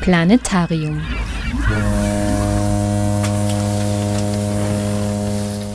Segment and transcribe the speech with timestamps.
[0.00, 0.98] Planetarium.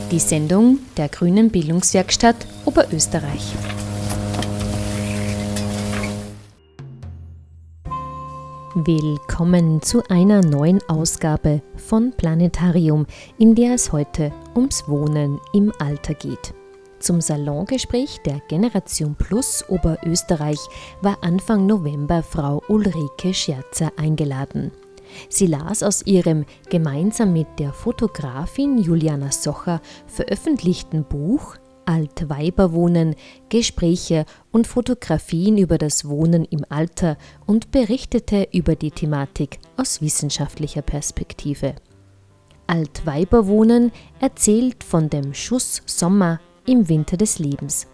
[0.09, 2.35] Die Sendung der Grünen Bildungswerkstatt
[2.65, 3.53] Oberösterreich.
[8.73, 13.05] Willkommen zu einer neuen Ausgabe von Planetarium,
[13.37, 16.55] in der es heute ums Wohnen im Alter geht.
[17.05, 20.57] Zum Salongespräch der Generation Plus Oberösterreich
[21.03, 24.71] war Anfang November Frau Ulrike Scherzer eingeladen.
[25.29, 33.13] Sie las aus ihrem gemeinsam mit der Fotografin Juliana Socher veröffentlichten Buch Altweiberwohnen,
[33.49, 40.81] Gespräche und Fotografien über das Wohnen im Alter und berichtete über die Thematik aus wissenschaftlicher
[40.81, 41.75] Perspektive.
[42.65, 47.87] Altweiberwohnen erzählt von dem Schuss Sommer im Winter des Lebens.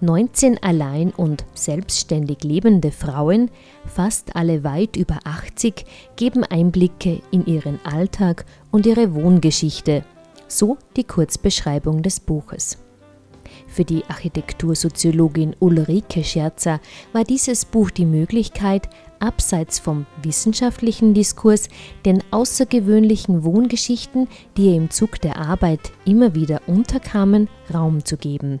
[0.00, 3.50] 19 allein und selbstständig lebende Frauen,
[3.86, 5.84] fast alle weit über 80,
[6.16, 10.04] geben Einblicke in ihren Alltag und ihre Wohngeschichte,
[10.48, 12.78] so die Kurzbeschreibung des Buches.
[13.70, 16.80] Für die Architektursoziologin Ulrike Scherzer
[17.12, 18.88] war dieses Buch die Möglichkeit,
[19.20, 21.68] abseits vom wissenschaftlichen Diskurs
[22.04, 24.26] den außergewöhnlichen Wohngeschichten,
[24.56, 28.58] die ihr im Zug der Arbeit immer wieder unterkamen, Raum zu geben.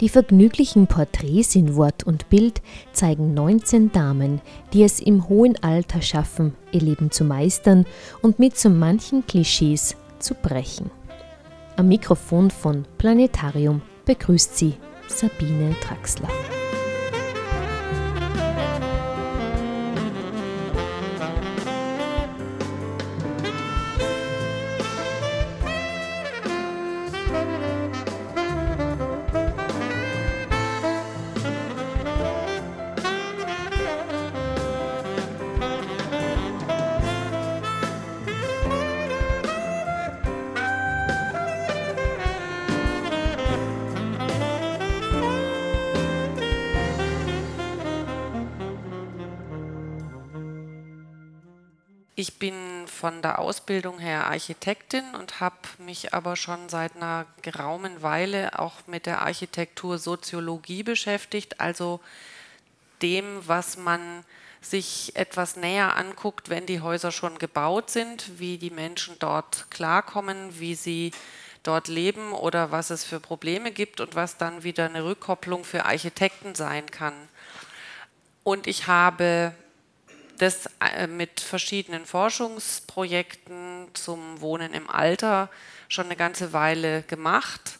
[0.00, 4.40] Die vergnüglichen Porträts in Wort und Bild zeigen 19 Damen,
[4.72, 7.84] die es im hohen Alter schaffen, ihr Leben zu meistern
[8.22, 10.90] und mit so manchen Klischees zu brechen.
[11.76, 14.74] Am Mikrofon von Planetarium begrüßt sie
[15.08, 16.28] Sabine Traxler.
[52.20, 58.02] Ich bin von der Ausbildung her Architektin und habe mich aber schon seit einer geraumen
[58.02, 61.98] Weile auch mit der Architektur Soziologie beschäftigt, also
[63.00, 64.22] dem, was man
[64.60, 70.60] sich etwas näher anguckt, wenn die Häuser schon gebaut sind, wie die Menschen dort klarkommen,
[70.60, 71.12] wie sie
[71.62, 75.86] dort leben oder was es für Probleme gibt und was dann wieder eine Rückkopplung für
[75.86, 77.14] Architekten sein kann.
[78.44, 79.54] Und ich habe
[80.40, 85.50] das äh, mit verschiedenen Forschungsprojekten zum Wohnen im Alter
[85.88, 87.78] schon eine ganze Weile gemacht.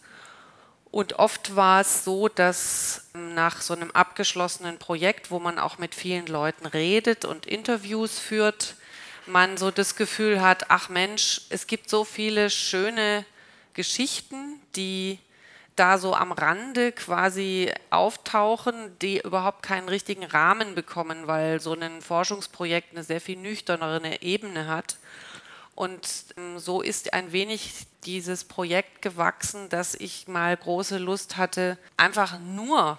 [0.90, 5.78] Und oft war es so, dass ähm, nach so einem abgeschlossenen Projekt, wo man auch
[5.78, 8.74] mit vielen Leuten redet und Interviews führt,
[9.26, 13.24] man so das Gefühl hat, ach Mensch, es gibt so viele schöne
[13.74, 15.18] Geschichten, die
[15.76, 22.02] da so am Rande quasi auftauchen, die überhaupt keinen richtigen Rahmen bekommen, weil so ein
[22.02, 24.96] Forschungsprojekt eine sehr viel nüchternere Ebene hat.
[25.74, 31.78] Und ähm, so ist ein wenig dieses Projekt gewachsen, dass ich mal große Lust hatte,
[31.96, 32.98] einfach nur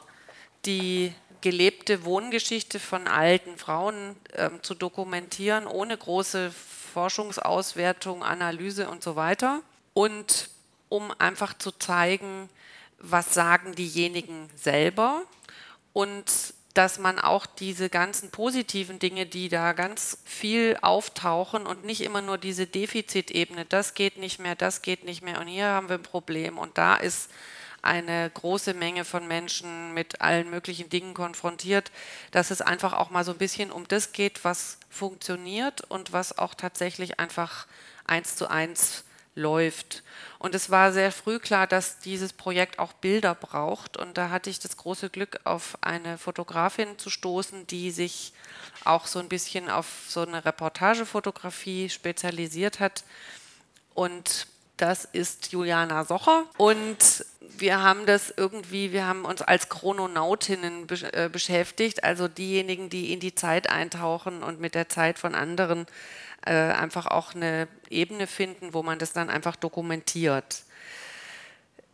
[0.66, 6.52] die gelebte Wohngeschichte von alten Frauen äh, zu dokumentieren, ohne große
[6.94, 9.62] Forschungsauswertung, Analyse und so weiter.
[9.94, 10.50] Und
[10.90, 12.50] um einfach zu zeigen,
[13.02, 15.24] was sagen diejenigen selber
[15.94, 22.02] und dass man auch diese ganzen positiven Dinge, die da ganz viel auftauchen und nicht
[22.02, 25.90] immer nur diese Defizitebene, das geht nicht mehr, das geht nicht mehr und hier haben
[25.90, 27.30] wir ein Problem und da ist
[27.82, 31.92] eine große Menge von Menschen mit allen möglichen Dingen konfrontiert,
[32.30, 36.38] dass es einfach auch mal so ein bisschen um das geht, was funktioniert und was
[36.38, 37.66] auch tatsächlich einfach
[38.06, 39.04] eins zu eins
[39.42, 40.04] läuft.
[40.40, 43.98] Und es war sehr früh klar, dass dieses Projekt auch Bilder braucht.
[43.98, 48.34] Und da hatte ich das große Glück, auf eine Fotografin zu stoßen, die sich
[48.84, 53.04] auch so ein bisschen auf so eine Reportagefotografie spezialisiert hat.
[53.94, 54.48] Und
[54.78, 56.46] das ist Juliana Socher.
[56.58, 63.14] Und wir haben das irgendwie, wir haben uns als Chrononautinnen äh, beschäftigt, also diejenigen, die
[63.14, 65.86] in die Zeit eintauchen und mit der Zeit von anderen
[66.46, 70.64] äh, einfach auch eine Ebene finden, wo man das dann einfach dokumentiert.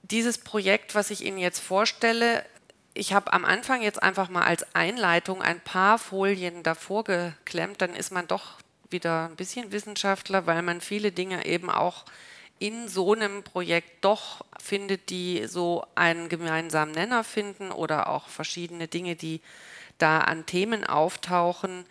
[0.03, 2.45] Dieses Projekt, was ich Ihnen jetzt vorstelle,
[2.93, 7.93] ich habe am Anfang jetzt einfach mal als Einleitung ein paar Folien davor geklemmt, dann
[7.93, 8.53] ist man doch
[8.89, 12.05] wieder ein bisschen Wissenschaftler, weil man viele Dinge eben auch
[12.59, 18.87] in so einem Projekt doch findet, die so einen gemeinsamen Nenner finden oder auch verschiedene
[18.87, 19.41] Dinge, die
[19.97, 21.85] da an Themen auftauchen,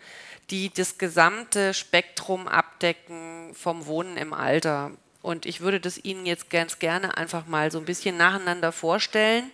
[0.49, 4.91] die das gesamte Spektrum abdecken vom Wohnen im Alter.
[5.21, 9.51] Und ich würde das Ihnen jetzt ganz gerne einfach mal so ein bisschen nacheinander vorstellen.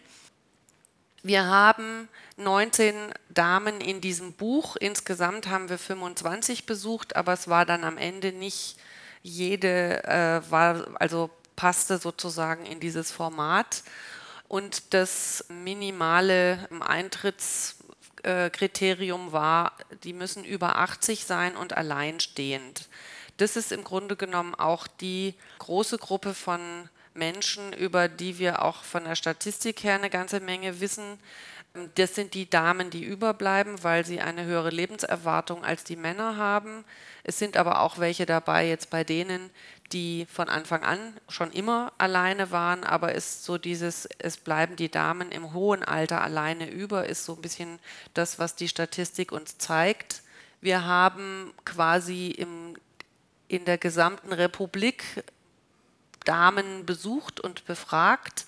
[1.23, 2.95] Wir haben 19
[3.29, 4.75] Damen in diesem Buch.
[4.75, 8.77] Insgesamt haben wir 25 besucht, aber es war dann am Ende nicht
[9.21, 13.83] jede, äh, war, also passte sozusagen in dieses Format.
[14.47, 16.67] Und das minimale
[18.23, 19.73] Eintrittskriterium war,
[20.03, 22.87] die müssen über 80 sein und alleinstehend.
[23.37, 28.83] Das ist im Grunde genommen auch die große Gruppe von Menschen, über die wir auch
[28.83, 31.19] von der Statistik her eine ganze Menge wissen.
[31.95, 36.85] Das sind die Damen, die überbleiben, weil sie eine höhere Lebenserwartung als die Männer haben.
[37.23, 39.49] Es sind aber auch welche dabei, jetzt bei denen,
[39.93, 44.89] die von Anfang an schon immer alleine waren, aber ist so dieses, es bleiben die
[44.89, 47.79] Damen im hohen Alter alleine über, ist so ein bisschen
[48.13, 50.23] das, was die Statistik uns zeigt.
[50.61, 52.75] Wir haben quasi im,
[53.47, 55.23] in der gesamten Republik
[56.25, 58.45] Damen besucht und befragt.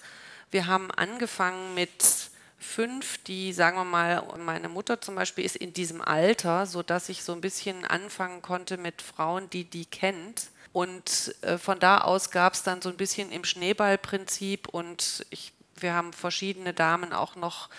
[0.49, 5.73] Wir haben angefangen mit fünf, die, sagen wir mal, meine Mutter zum Beispiel ist in
[5.73, 10.47] diesem Alter, sodass ich so ein bisschen anfangen konnte mit Frauen, die die kennt.
[10.75, 15.53] Und äh, von da aus gab es dann so ein bisschen im Schneeballprinzip und ich,
[15.77, 17.69] wir haben verschiedene Damen auch noch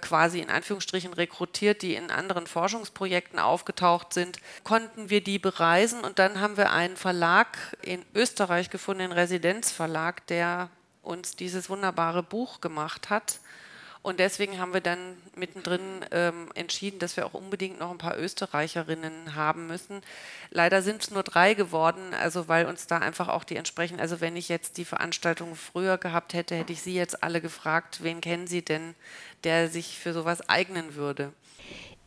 [0.00, 6.18] quasi in Anführungsstrichen rekrutiert, die in anderen Forschungsprojekten aufgetaucht sind, konnten wir die bereisen und
[6.18, 10.70] dann haben wir einen Verlag in Österreich gefunden, den Residenzverlag, der
[11.02, 13.38] uns dieses wunderbare Buch gemacht hat.
[14.02, 14.98] Und deswegen haben wir dann
[15.36, 15.80] mittendrin
[16.10, 20.00] ähm, entschieden, dass wir auch unbedingt noch ein paar Österreicherinnen haben müssen.
[20.50, 24.22] Leider sind es nur drei geworden, also weil uns da einfach auch die entsprechenden, also
[24.22, 28.22] wenn ich jetzt die Veranstaltung früher gehabt hätte, hätte ich Sie jetzt alle gefragt, wen
[28.22, 28.94] kennen Sie denn,
[29.44, 31.32] der sich für sowas eignen würde.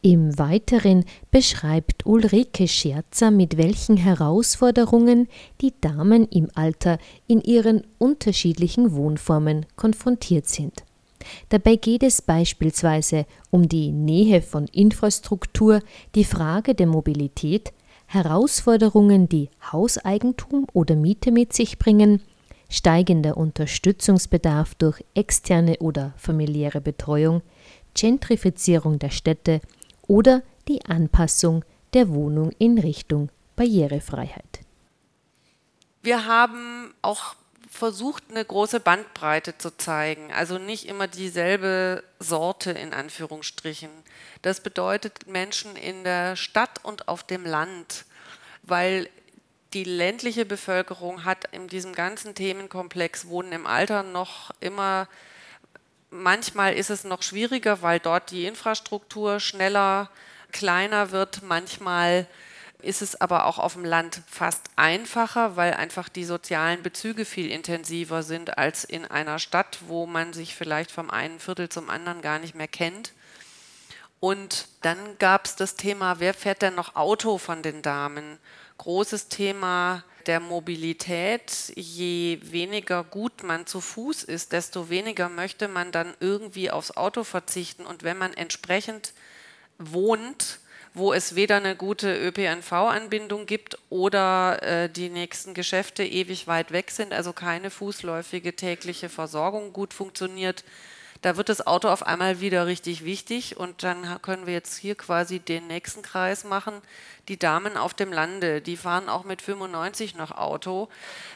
[0.01, 5.29] Im Weiteren beschreibt Ulrike Scherzer, mit welchen Herausforderungen
[5.61, 6.97] die Damen im Alter
[7.27, 10.83] in ihren unterschiedlichen Wohnformen konfrontiert sind.
[11.49, 15.81] Dabei geht es beispielsweise um die Nähe von Infrastruktur,
[16.15, 17.73] die Frage der Mobilität,
[18.07, 22.21] Herausforderungen, die Hauseigentum oder Miete mit sich bringen,
[22.69, 27.41] steigender Unterstützungsbedarf durch externe oder familiäre Betreuung,
[27.93, 29.61] Gentrifizierung der Städte
[30.07, 34.61] oder die Anpassung der Wohnung in Richtung Barrierefreiheit.
[36.01, 37.35] Wir haben auch
[37.73, 43.89] versucht, eine große Bandbreite zu zeigen, also nicht immer dieselbe Sorte in Anführungsstrichen.
[44.41, 48.05] Das bedeutet Menschen in der Stadt und auf dem Land,
[48.61, 49.09] weil
[49.73, 55.07] die ländliche Bevölkerung hat in diesem ganzen Themenkomplex Wohnen im Alter noch immer,
[56.11, 60.11] manchmal ist es noch schwieriger, weil dort die Infrastruktur schneller,
[60.51, 62.27] kleiner wird, manchmal
[62.83, 67.49] ist es aber auch auf dem Land fast einfacher, weil einfach die sozialen Bezüge viel
[67.49, 72.21] intensiver sind als in einer Stadt, wo man sich vielleicht vom einen Viertel zum anderen
[72.21, 73.13] gar nicht mehr kennt.
[74.19, 78.37] Und dann gab es das Thema, wer fährt denn noch Auto von den Damen?
[78.77, 81.73] Großes Thema der Mobilität.
[81.75, 87.23] Je weniger gut man zu Fuß ist, desto weniger möchte man dann irgendwie aufs Auto
[87.23, 87.85] verzichten.
[87.85, 89.13] Und wenn man entsprechend
[89.77, 90.59] wohnt,
[90.93, 96.91] wo es weder eine gute ÖPNV-Anbindung gibt oder äh, die nächsten Geschäfte ewig weit weg
[96.91, 100.63] sind, also keine fußläufige tägliche Versorgung gut funktioniert,
[101.23, 104.95] da wird das Auto auf einmal wieder richtig wichtig und dann können wir jetzt hier
[104.95, 106.81] quasi den nächsten Kreis machen.
[107.29, 110.89] Die Damen auf dem Lande, die fahren auch mit 95 noch Auto.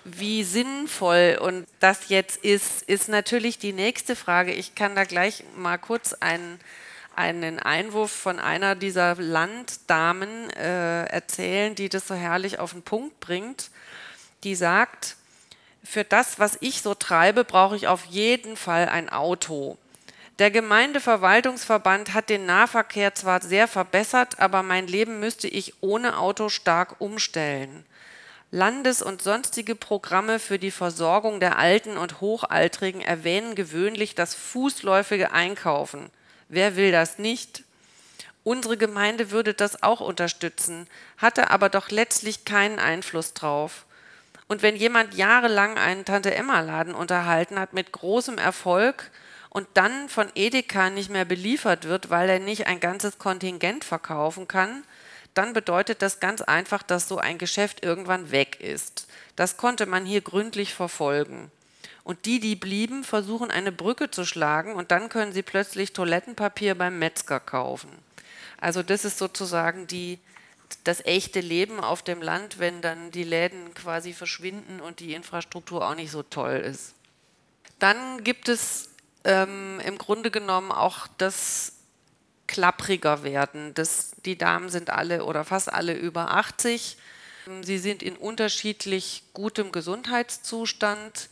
[0.03, 4.51] Wie sinnvoll und das jetzt ist, ist natürlich die nächste Frage.
[4.51, 6.59] Ich kann da gleich mal kurz einen
[7.17, 13.19] einen Einwurf von einer dieser Landdamen äh, erzählen, die das so herrlich auf den Punkt
[13.19, 13.71] bringt.
[14.43, 15.15] Die sagt,
[15.83, 19.77] für das, was ich so treibe, brauche ich auf jeden Fall ein Auto.
[20.37, 26.49] Der Gemeindeverwaltungsverband hat den Nahverkehr zwar sehr verbessert, aber mein Leben müsste ich ohne Auto
[26.49, 27.85] stark umstellen.
[28.51, 35.31] Landes- und sonstige Programme für die Versorgung der Alten und Hochaltrigen erwähnen gewöhnlich das fußläufige
[35.31, 36.11] Einkaufen.
[36.49, 37.63] Wer will das nicht?
[38.43, 40.87] Unsere Gemeinde würde das auch unterstützen,
[41.17, 43.85] hatte aber doch letztlich keinen Einfluss drauf.
[44.47, 49.11] Und wenn jemand jahrelang einen Tante-Emma-Laden unterhalten hat mit großem Erfolg
[49.49, 54.47] und dann von Edeka nicht mehr beliefert wird, weil er nicht ein ganzes Kontingent verkaufen
[54.47, 54.85] kann,
[55.33, 59.07] dann bedeutet das ganz einfach, dass so ein Geschäft irgendwann weg ist.
[59.35, 61.51] Das konnte man hier gründlich verfolgen.
[62.07, 66.73] Und die, die blieben, versuchen eine Brücke zu schlagen und dann können sie plötzlich Toilettenpapier
[66.73, 67.89] beim Metzger kaufen.
[68.61, 70.17] Also das ist sozusagen die
[70.85, 75.85] das echte Leben auf dem Land, wenn dann die Läden quasi verschwinden und die Infrastruktur
[75.85, 76.93] auch nicht so toll ist.
[77.77, 78.87] Dann gibt es
[79.25, 81.73] ähm, im Grunde genommen auch das
[82.47, 83.73] klappriger werden.
[83.73, 86.95] Das, die Damen sind alle oder fast alle über 80.
[87.63, 91.27] Sie sind in unterschiedlich gutem Gesundheitszustand.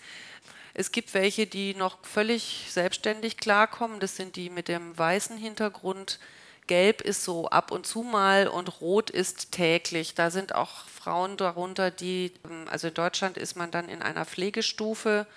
[0.77, 4.01] Es gibt welche, die noch völlig selbstständig klarkommen.
[4.01, 6.19] Das sind die mit dem weißen Hintergrund.
[6.67, 10.15] Gelb ist so ab und zu mal und Rot ist täglich.
[10.15, 12.33] Da sind auch Frauen darunter, die,
[12.69, 15.27] also in Deutschland ist man dann in einer Pflegestufe,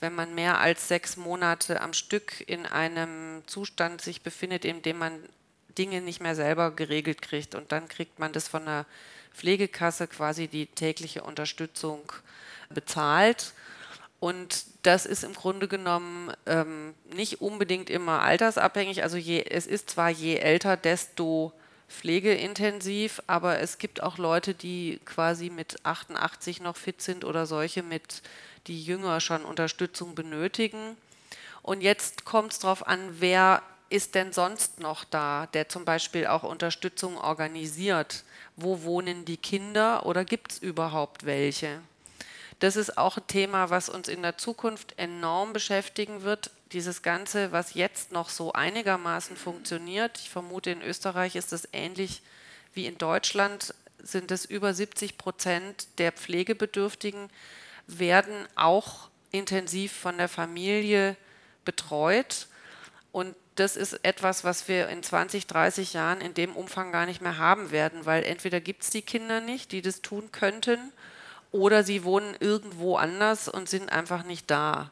[0.00, 4.98] wenn man mehr als sechs Monate am Stück in einem Zustand sich befindet, in dem
[4.98, 5.18] man
[5.78, 7.54] Dinge nicht mehr selber geregelt kriegt.
[7.54, 8.84] Und dann kriegt man das von der
[9.32, 12.12] Pflegekasse quasi die tägliche Unterstützung
[12.68, 13.54] bezahlt.
[14.22, 19.02] Und das ist im Grunde genommen ähm, nicht unbedingt immer altersabhängig.
[19.02, 21.52] Also je, es ist zwar je älter, desto
[21.88, 27.82] pflegeintensiv, aber es gibt auch Leute, die quasi mit 88 noch fit sind oder solche
[27.82, 28.22] mit,
[28.68, 30.96] die jünger schon Unterstützung benötigen.
[31.62, 33.60] Und jetzt kommt es darauf an, wer
[33.90, 38.22] ist denn sonst noch da, der zum Beispiel auch Unterstützung organisiert?
[38.54, 41.80] Wo wohnen die Kinder oder gibt es überhaupt welche?
[42.62, 46.52] Das ist auch ein Thema, was uns in der Zukunft enorm beschäftigen wird.
[46.70, 50.16] Dieses Ganze, was jetzt noch so einigermaßen funktioniert.
[50.20, 52.22] Ich vermute, in Österreich ist es ähnlich
[52.72, 57.30] wie in Deutschland, sind es über 70 Prozent der Pflegebedürftigen,
[57.88, 61.16] werden auch intensiv von der Familie
[61.64, 62.46] betreut.
[63.10, 67.22] Und das ist etwas, was wir in 20, 30 Jahren in dem Umfang gar nicht
[67.22, 70.92] mehr haben werden, weil entweder gibt es die Kinder nicht, die das tun könnten,
[71.52, 74.90] oder sie wohnen irgendwo anders und sind einfach nicht da.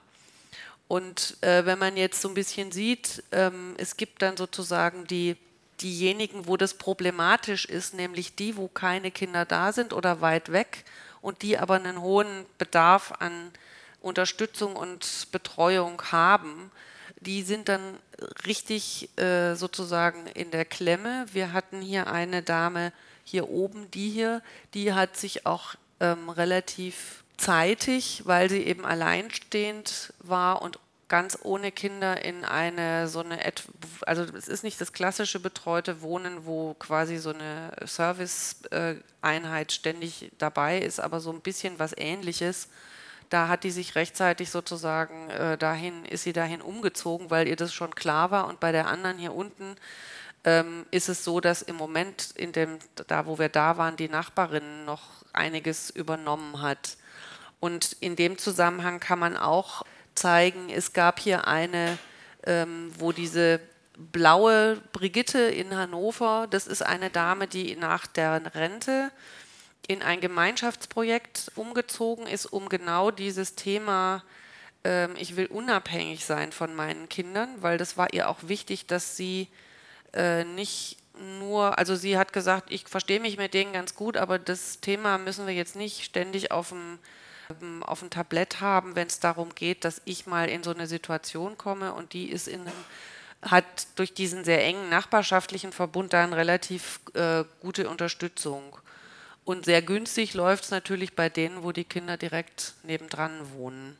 [0.88, 5.36] Und äh, wenn man jetzt so ein bisschen sieht, ähm, es gibt dann sozusagen die,
[5.80, 10.84] diejenigen, wo das problematisch ist, nämlich die, wo keine Kinder da sind oder weit weg
[11.22, 13.50] und die aber einen hohen Bedarf an
[14.00, 16.70] Unterstützung und Betreuung haben,
[17.20, 17.98] die sind dann
[18.46, 21.26] richtig äh, sozusagen in der Klemme.
[21.32, 22.92] Wir hatten hier eine Dame
[23.24, 24.42] hier oben, die hier,
[24.74, 30.78] die hat sich auch ähm, relativ zeitig, weil sie eben alleinstehend war und
[31.08, 33.38] ganz ohne Kinder in eine so eine,
[34.06, 40.78] also es ist nicht das klassische betreute Wohnen, wo quasi so eine Service-Einheit ständig dabei
[40.78, 42.68] ist, aber so ein bisschen was ähnliches.
[43.28, 47.74] Da hat die sich rechtzeitig sozusagen äh, dahin, ist sie dahin umgezogen, weil ihr das
[47.74, 48.46] schon klar war.
[48.46, 49.76] Und bei der anderen hier unten
[50.44, 54.08] ähm, ist es so, dass im Moment in dem, da wo wir da waren, die
[54.08, 56.96] Nachbarin noch einiges übernommen hat.
[57.60, 59.82] Und in dem Zusammenhang kann man auch
[60.14, 61.98] zeigen, es gab hier eine,
[62.46, 63.60] ähm, wo diese
[64.12, 69.10] blaue Brigitte in Hannover, das ist eine Dame, die nach der Rente
[69.86, 74.22] in ein Gemeinschaftsprojekt umgezogen ist, um genau dieses Thema,
[74.84, 79.16] ähm, ich will unabhängig sein von meinen Kindern, weil das war ihr auch wichtig, dass
[79.16, 79.48] sie
[80.12, 80.96] äh, nicht
[81.38, 85.18] nur, also sie hat gesagt, ich verstehe mich mit denen ganz gut, aber das Thema
[85.18, 86.98] müssen wir jetzt nicht ständig auf dem,
[87.60, 90.86] ähm, auf dem Tablett haben, wenn es darum geht, dass ich mal in so eine
[90.86, 92.66] Situation komme und die ist in
[93.42, 93.64] hat
[93.96, 98.76] durch diesen sehr engen nachbarschaftlichen Verbund dann relativ äh, gute Unterstützung.
[99.44, 103.96] Und sehr günstig läuft es natürlich bei denen, wo die Kinder direkt nebendran wohnen.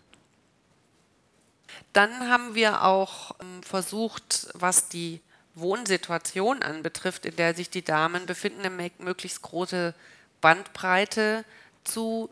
[1.92, 5.20] Dann haben wir auch ähm, versucht, was die
[5.54, 9.94] Wohnsituation anbetrifft, in der sich die Damen befinden, eine möglichst große
[10.40, 11.44] Bandbreite
[11.84, 12.30] zu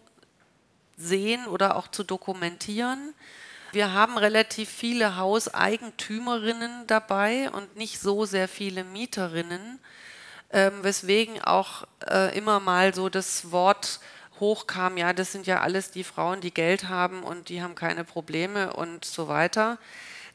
[0.97, 3.15] sehen oder auch zu dokumentieren.
[3.73, 9.79] Wir haben relativ viele Hauseigentümerinnen dabei und nicht so sehr viele Mieterinnen,
[10.51, 14.01] ähm, weswegen auch äh, immer mal so das Wort
[14.41, 18.05] hochkam, ja, das sind ja alles die Frauen, die Geld haben und die haben keine
[18.05, 19.79] Probleme und so weiter.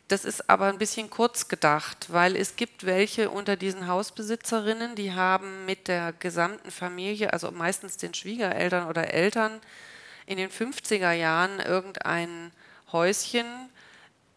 [0.10, 5.14] Das ist aber ein bisschen kurz gedacht, weil es gibt welche unter diesen Hausbesitzerinnen, die
[5.14, 9.62] haben mit der gesamten Familie, also meistens den Schwiegereltern oder Eltern,
[10.26, 12.52] in den 50er Jahren irgendein
[12.92, 13.46] Häuschen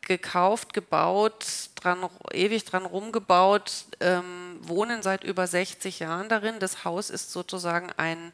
[0.02, 1.44] gekauft, gebaut,
[1.74, 6.60] dran, ewig dran rumgebaut, ähm, wohnen seit über 60 Jahren darin.
[6.60, 8.32] Das Haus ist sozusagen ein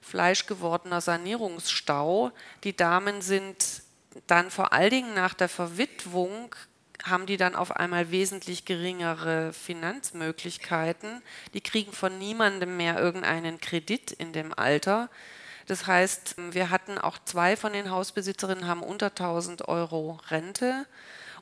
[0.00, 2.30] fleischgewordener Sanierungsstau.
[2.64, 3.81] Die Damen sind
[4.26, 6.54] dann vor allen Dingen nach der Verwitwung
[7.04, 11.22] haben die dann auf einmal wesentlich geringere Finanzmöglichkeiten.
[11.52, 15.10] Die kriegen von niemandem mehr irgendeinen Kredit in dem Alter.
[15.66, 20.86] Das heißt, wir hatten auch zwei von den Hausbesitzerinnen haben unter 1000 Euro Rente.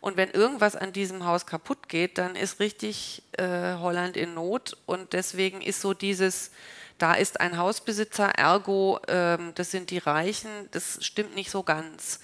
[0.00, 4.78] Und wenn irgendwas an diesem Haus kaputt geht, dann ist richtig äh, Holland in Not.
[4.86, 6.52] Und deswegen ist so dieses
[7.00, 12.20] da ist ein Hausbesitzer, ergo, ähm, das sind die Reichen, das stimmt nicht so ganz.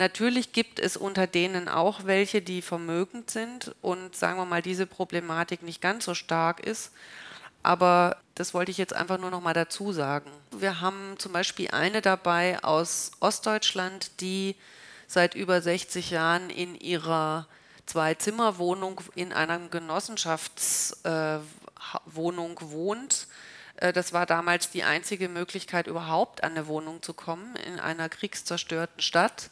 [0.00, 4.86] Natürlich gibt es unter denen auch welche, die vermögend sind und sagen wir mal, diese
[4.86, 6.92] Problematik nicht ganz so stark ist.
[7.62, 10.30] Aber das wollte ich jetzt einfach nur noch mal dazu sagen.
[10.52, 14.56] Wir haben zum Beispiel eine dabei aus Ostdeutschland, die
[15.06, 17.46] seit über 60 Jahren in ihrer
[17.84, 23.26] Zwei-Zimmer-Wohnung in einer Genossenschaftswohnung äh, wohnt.
[23.76, 28.08] Äh, das war damals die einzige Möglichkeit, überhaupt an eine Wohnung zu kommen in einer
[28.08, 29.50] kriegszerstörten Stadt.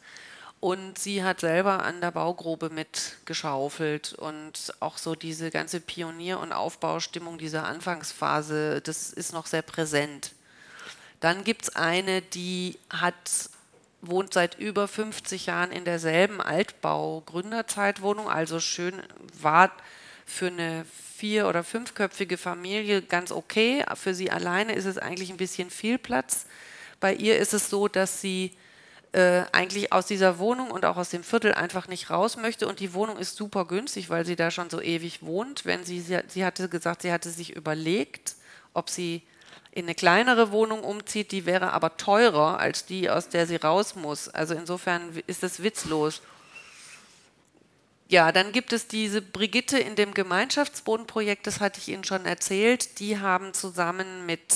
[0.60, 6.52] Und sie hat selber an der Baugrube mitgeschaufelt und auch so diese ganze Pionier- und
[6.52, 10.32] Aufbaustimmung dieser Anfangsphase, das ist noch sehr präsent.
[11.20, 13.14] Dann gibt es eine, die hat,
[14.00, 19.00] wohnt seit über 50 Jahren in derselben Altbau-Gründerzeitwohnung, also schön
[19.40, 19.70] war
[20.26, 20.84] für eine
[21.16, 23.84] vier- oder fünfköpfige Familie ganz okay.
[23.94, 26.46] Für sie alleine ist es eigentlich ein bisschen viel Platz.
[27.00, 28.56] Bei ihr ist es so, dass sie
[29.12, 32.68] äh, eigentlich aus dieser Wohnung und auch aus dem Viertel einfach nicht raus möchte.
[32.68, 35.64] Und die Wohnung ist super günstig, weil sie da schon so ewig wohnt.
[35.64, 38.34] Wenn sie, sie hatte gesagt, sie hatte sich überlegt,
[38.74, 39.22] ob sie
[39.70, 43.94] in eine kleinere Wohnung umzieht, die wäre aber teurer als die, aus der sie raus
[43.94, 44.28] muss.
[44.28, 46.20] Also insofern ist das witzlos.
[48.08, 53.00] Ja, dann gibt es diese Brigitte in dem Gemeinschaftsbodenprojekt, das hatte ich Ihnen schon erzählt.
[53.00, 54.54] Die haben zusammen mit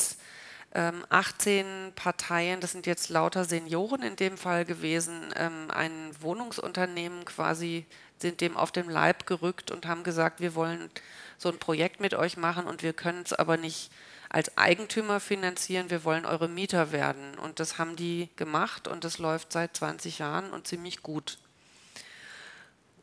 [0.75, 7.25] 18 ähm, Parteien, das sind jetzt lauter Senioren in dem Fall gewesen, ähm, ein Wohnungsunternehmen
[7.25, 7.87] quasi
[8.23, 10.89] sind dem auf den Leib gerückt und haben gesagt, wir wollen
[11.37, 13.91] so ein Projekt mit euch machen und wir können es aber nicht
[14.31, 17.39] als Eigentümer finanzieren, wir wollen eure Mieter werden.
[17.39, 21.37] Und das haben die gemacht und das läuft seit 20 Jahren und ziemlich gut.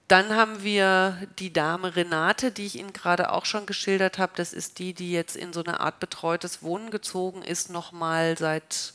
[0.10, 4.34] Dann haben wir die Dame Renate, die ich Ihnen gerade auch schon geschildert habe.
[4.36, 8.94] Das ist die, die jetzt in so eine Art betreutes Wohnen gezogen ist, nochmal seit,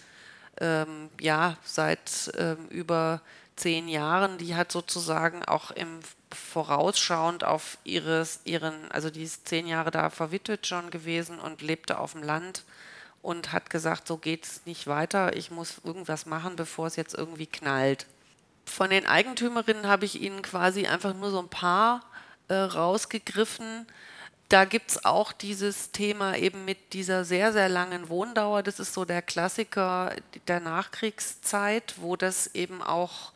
[0.61, 3.21] ähm, ja, seit ähm, über
[3.54, 4.39] zehn Jahren.
[4.39, 6.00] Die hat sozusagen auch im
[6.34, 12.00] vorausschauend auf ihres, ihren, also die ist zehn Jahre da verwitwet schon gewesen und lebte
[12.00, 12.65] auf dem Land
[13.23, 17.15] und hat gesagt, so geht es nicht weiter, ich muss irgendwas machen, bevor es jetzt
[17.15, 18.06] irgendwie knallt.
[18.65, 22.03] Von den Eigentümerinnen habe ich Ihnen quasi einfach nur so ein paar
[22.49, 23.87] äh, rausgegriffen.
[24.49, 28.63] Da gibt es auch dieses Thema eben mit dieser sehr, sehr langen Wohndauer.
[28.63, 30.15] Das ist so der Klassiker
[30.49, 33.33] der Nachkriegszeit, wo das eben auch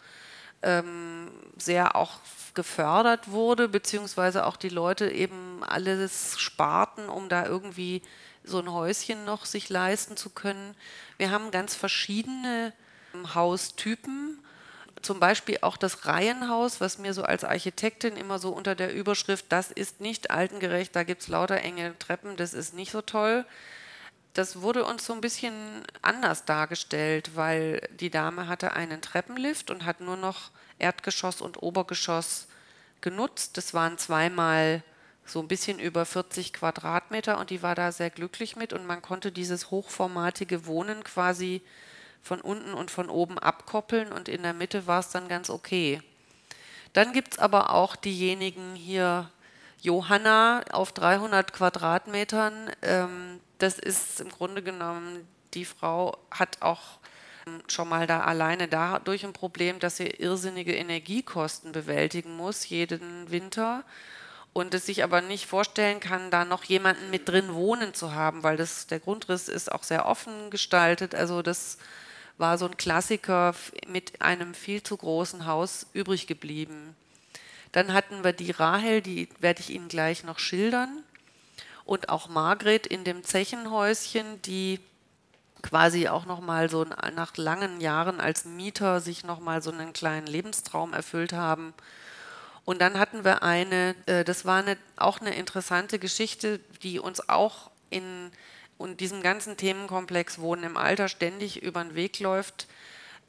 [0.62, 2.18] ähm, sehr auch
[2.54, 8.02] gefördert wurde, beziehungsweise auch die Leute eben alles sparten, um da irgendwie
[8.44, 10.74] so ein Häuschen noch sich leisten zu können.
[11.16, 12.72] Wir haben ganz verschiedene
[13.14, 14.38] ähm, Haustypen
[15.08, 19.46] zum Beispiel auch das Reihenhaus, was mir so als Architektin immer so unter der Überschrift,
[19.48, 23.46] das ist nicht altengerecht, da gibt es lauter enge Treppen, das ist nicht so toll.
[24.34, 29.86] Das wurde uns so ein bisschen anders dargestellt, weil die Dame hatte einen Treppenlift und
[29.86, 32.46] hat nur noch Erdgeschoss und Obergeschoss
[33.00, 33.56] genutzt.
[33.56, 34.82] Das waren zweimal
[35.24, 39.00] so ein bisschen über 40 Quadratmeter und die war da sehr glücklich mit und man
[39.00, 41.62] konnte dieses hochformatige Wohnen quasi
[42.22, 46.02] von unten und von oben abkoppeln und in der Mitte war es dann ganz okay.
[46.92, 49.30] Dann gibt es aber auch diejenigen hier,
[49.80, 52.70] Johanna auf 300 Quadratmetern.
[52.82, 56.98] Ähm, das ist im Grunde genommen, die Frau hat auch
[57.46, 63.30] ähm, schon mal da alleine dadurch ein Problem, dass sie irrsinnige Energiekosten bewältigen muss jeden
[63.30, 63.84] Winter
[64.52, 68.42] und es sich aber nicht vorstellen kann, da noch jemanden mit drin wohnen zu haben,
[68.42, 71.14] weil das, der Grundriss ist auch sehr offen gestaltet.
[71.14, 71.78] Also das
[72.38, 73.54] war so ein Klassiker
[73.88, 76.96] mit einem viel zu großen Haus übrig geblieben.
[77.72, 81.02] Dann hatten wir die Rahel, die werde ich Ihnen gleich noch schildern.
[81.84, 84.80] Und auch Margret in dem Zechenhäuschen, die
[85.62, 90.92] quasi auch nochmal so nach langen Jahren als Mieter sich nochmal so einen kleinen Lebenstraum
[90.92, 91.74] erfüllt haben.
[92.64, 97.28] Und dann hatten wir eine, äh, das war eine, auch eine interessante Geschichte, die uns
[97.28, 98.30] auch in
[98.78, 102.68] und diesem ganzen Themenkomplex Wohnen im Alter ständig über den Weg läuft,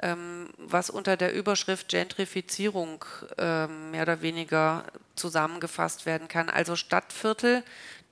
[0.02, 3.04] ähm, was unter der Überschrift Gentrifizierung
[3.38, 4.86] ähm, mehr oder weniger
[5.16, 6.50] zusammengefasst werden kann.
[6.50, 7.64] Also Stadtviertel,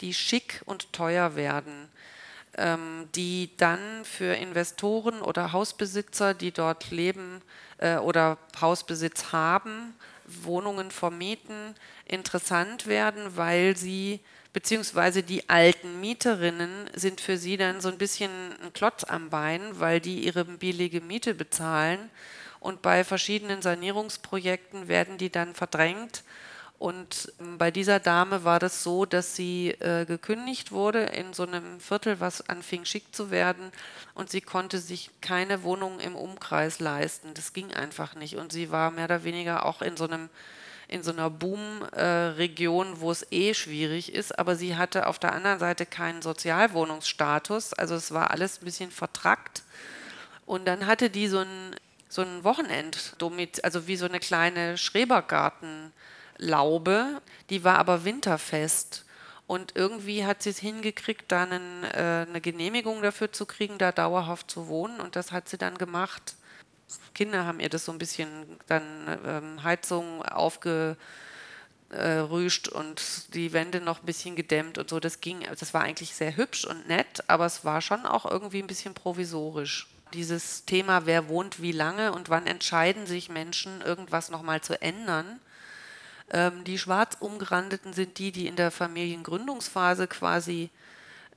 [0.01, 1.87] die schick und teuer werden,
[2.57, 7.41] ähm, die dann für Investoren oder Hausbesitzer, die dort leben
[7.77, 9.95] äh, oder Hausbesitz haben,
[10.25, 14.19] Wohnungen vermieten, interessant werden, weil sie
[14.57, 18.31] beziehungsweise die alten Mieterinnen sind für sie dann so ein bisschen
[18.63, 22.09] ein Klotz am Bein, weil die ihre billige Miete bezahlen
[22.59, 26.23] und bei verschiedenen Sanierungsprojekten werden die dann verdrängt
[26.79, 31.43] Und ähm, bei dieser Dame war das so, dass sie äh, gekündigt wurde in so
[31.43, 33.71] einem Viertel, was anfing schick zu werden.
[34.15, 37.33] Und sie konnte sich keine Wohnung im Umkreis leisten.
[37.35, 38.37] Das ging einfach nicht.
[38.37, 40.29] Und sie war mehr oder weniger auch in so einem
[40.87, 45.59] in so einer Boom-Region, wo es eh schwierig ist, aber sie hatte auf der anderen
[45.59, 49.63] Seite keinen Sozialwohnungsstatus, also es war alles ein bisschen vertrackt.
[50.45, 51.75] Und dann hatte die so ein,
[52.07, 53.15] so ein Wochenend,
[53.63, 55.91] also wie so eine kleine Schrebergarten.
[56.37, 59.05] Laube, die war aber winterfest.
[59.47, 64.51] Und irgendwie hat sie es hingekriegt, da äh, eine Genehmigung dafür zu kriegen, da dauerhaft
[64.51, 64.99] zu wohnen.
[64.99, 66.35] Und das hat sie dann gemacht.
[67.13, 71.09] Kinder haben ihr das so ein bisschen dann ähm, Heizung aufgerüscht
[72.69, 74.99] und die Wände noch ein bisschen gedämmt und so.
[74.99, 78.61] Das ging, das war eigentlich sehr hübsch und nett, aber es war schon auch irgendwie
[78.61, 79.87] ein bisschen provisorisch.
[80.13, 85.41] Dieses Thema, wer wohnt wie lange und wann entscheiden sich Menschen, irgendwas nochmal zu ändern,
[86.31, 90.69] ähm, die schwarz umgerandeten sind die, die in der Familiengründungsphase quasi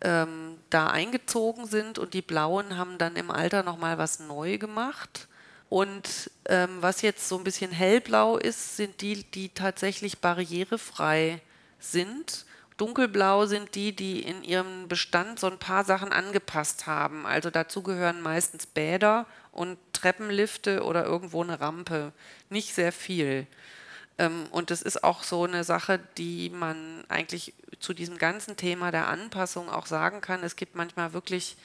[0.01, 5.29] ähm, da eingezogen sind und die blauen haben dann im Alter nochmal was neu gemacht.
[5.71, 11.41] Und ähm, was jetzt so ein bisschen hellblau ist, sind die, die tatsächlich barrierefrei
[11.79, 12.45] sind.
[12.77, 17.25] Dunkelblau sind die, die in ihrem Bestand so ein paar Sachen angepasst haben.
[17.25, 22.13] Also dazu gehören meistens Bäder und Treppenlifte oder irgendwo eine Rampe.
[22.49, 23.47] Nicht sehr viel.
[24.19, 28.91] Ähm, und das ist auch so eine Sache, die man eigentlich zu diesem ganzen Thema
[28.91, 30.43] der Anpassung auch sagen kann.
[30.43, 31.57] Es gibt manchmal wirklich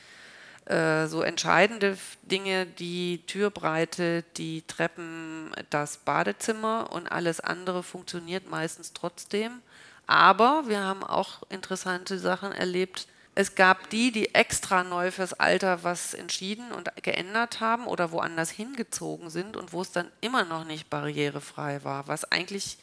[0.66, 8.94] äh, so entscheidende Dinge, die Türbreite, die Treppen, das Badezimmer und alles andere funktioniert meistens
[8.94, 9.62] trotzdem.
[10.08, 15.84] Aber wir haben auch interessante Sachen erlebt, es gab die, die extra neu fürs Alter
[15.84, 20.64] was entschieden und geändert haben oder woanders hingezogen sind und wo es dann immer noch
[20.64, 22.78] nicht barrierefrei war, was eigentlich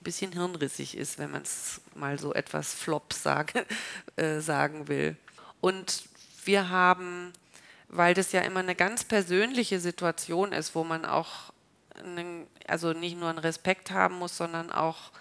[0.00, 3.64] ein bisschen hirnrissig ist, wenn man es mal so etwas flop sage,
[4.16, 5.16] äh, sagen will.
[5.62, 6.04] Und
[6.46, 7.32] wir haben,
[7.88, 11.52] weil das ja immer eine ganz persönliche Situation ist, wo man auch
[11.98, 15.12] einen, also nicht nur einen Respekt haben muss, sondern auch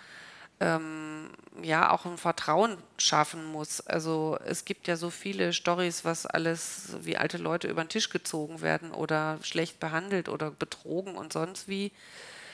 [0.59, 1.29] ähm,
[1.61, 3.81] ja auch ein Vertrauen schaffen muss.
[3.81, 8.09] Also es gibt ja so viele Stories, was alles, wie alte Leute über den Tisch
[8.09, 11.91] gezogen werden oder schlecht behandelt oder betrogen und sonst wie.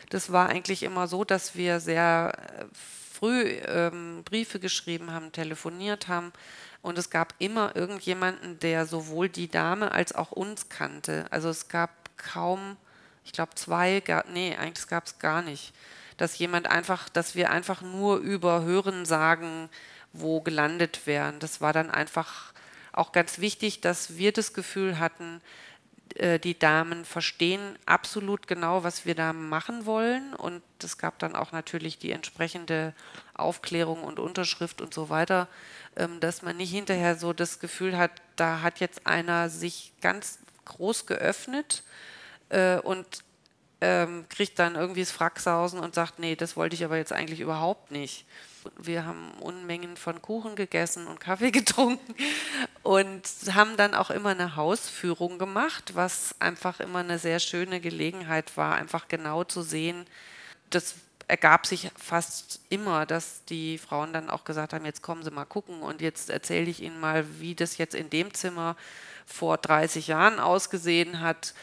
[0.09, 6.07] Das war eigentlich immer so, dass wir sehr äh, früh ähm, Briefe geschrieben haben, telefoniert
[6.07, 6.33] haben
[6.81, 11.25] und es gab immer irgendjemanden, der sowohl die Dame als auch uns kannte.
[11.29, 12.77] Also es gab kaum,
[13.23, 15.73] ich glaube zwei, nee, eigentlich gab es gar nicht
[16.21, 19.69] dass jemand einfach, dass wir einfach nur über Hören sagen,
[20.13, 21.39] wo gelandet wären.
[21.39, 22.53] Das war dann einfach
[22.93, 25.41] auch ganz wichtig, dass wir das Gefühl hatten,
[26.13, 30.33] die Damen verstehen absolut genau, was wir da machen wollen.
[30.33, 32.93] Und es gab dann auch natürlich die entsprechende
[33.33, 35.47] Aufklärung und Unterschrift und so weiter,
[35.95, 40.39] ähm, dass man nicht hinterher so das Gefühl hat, da hat jetzt einer sich ganz
[40.65, 41.83] groß geöffnet
[42.49, 43.05] äh, und
[43.81, 47.39] ähm, kriegt dann irgendwie das Fracksausen und sagt, nee, das wollte ich aber jetzt eigentlich
[47.39, 48.25] überhaupt nicht.
[48.77, 52.15] Wir haben Unmengen von Kuchen gegessen und Kaffee getrunken
[52.83, 58.55] und haben dann auch immer eine Hausführung gemacht, was einfach immer eine sehr schöne Gelegenheit
[58.57, 60.05] war, einfach genau zu sehen.
[60.69, 60.95] Das
[61.27, 65.45] ergab sich fast immer, dass die Frauen dann auch gesagt haben, jetzt kommen Sie mal
[65.45, 68.75] gucken und jetzt erzähle ich Ihnen mal, wie das jetzt in dem Zimmer
[69.25, 71.53] vor 30 Jahren ausgesehen hat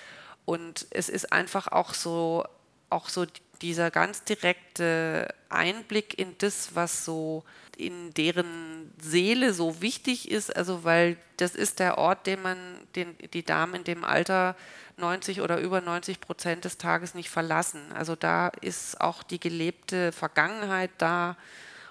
[0.48, 2.46] und es ist einfach auch so,
[2.88, 3.26] auch so
[3.62, 7.44] dieser ganz direkte Einblick in das, was so
[7.76, 12.58] in deren Seele so wichtig ist, also weil das ist der Ort, den man,
[12.96, 14.56] den die Damen in dem Alter
[14.96, 17.80] 90 oder über 90 Prozent des Tages nicht verlassen.
[17.94, 21.36] Also da ist auch die gelebte Vergangenheit da,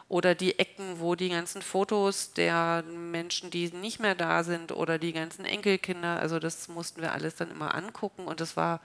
[0.09, 4.97] oder die Ecken, wo die ganzen Fotos der Menschen, die nicht mehr da sind oder
[4.99, 8.79] die ganzen Enkelkinder, also das mussten wir alles dann immer angucken und das war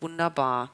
[0.00, 0.70] wunderbar.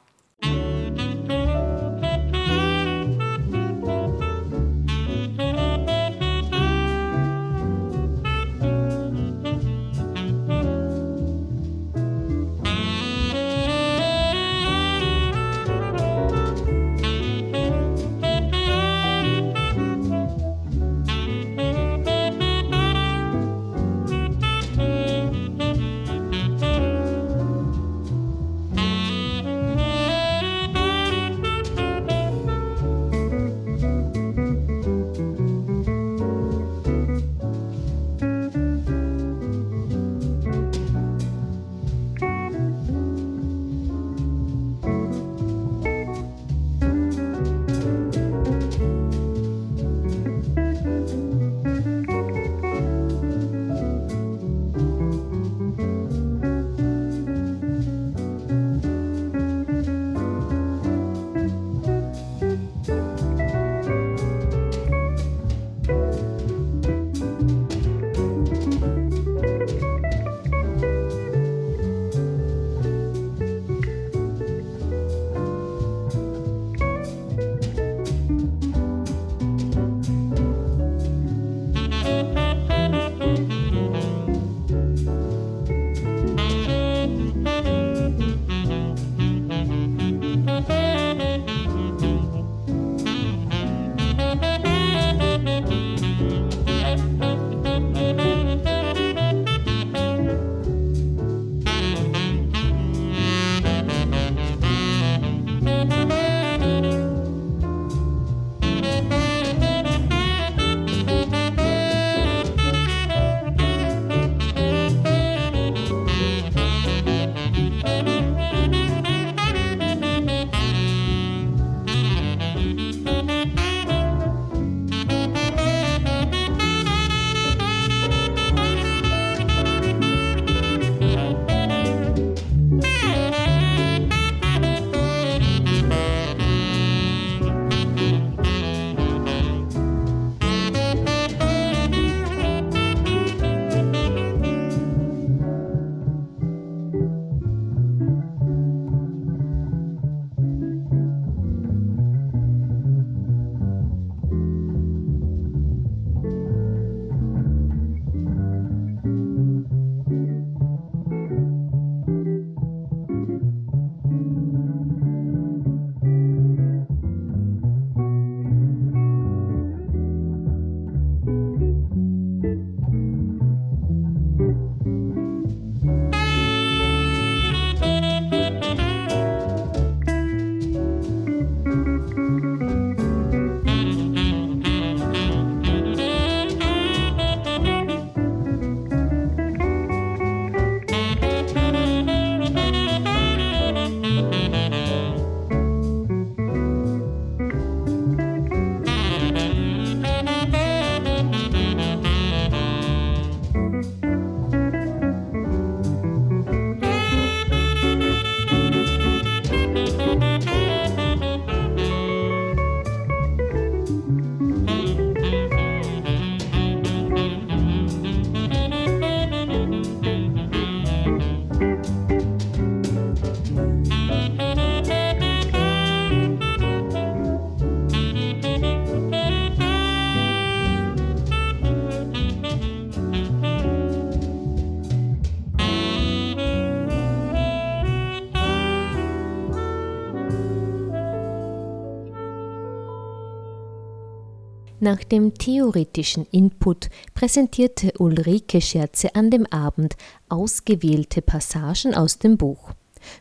[244.85, 249.97] Nach dem theoretischen Input präsentierte Ulrike Scherze an dem Abend
[250.29, 252.73] ausgewählte Passagen aus dem Buch.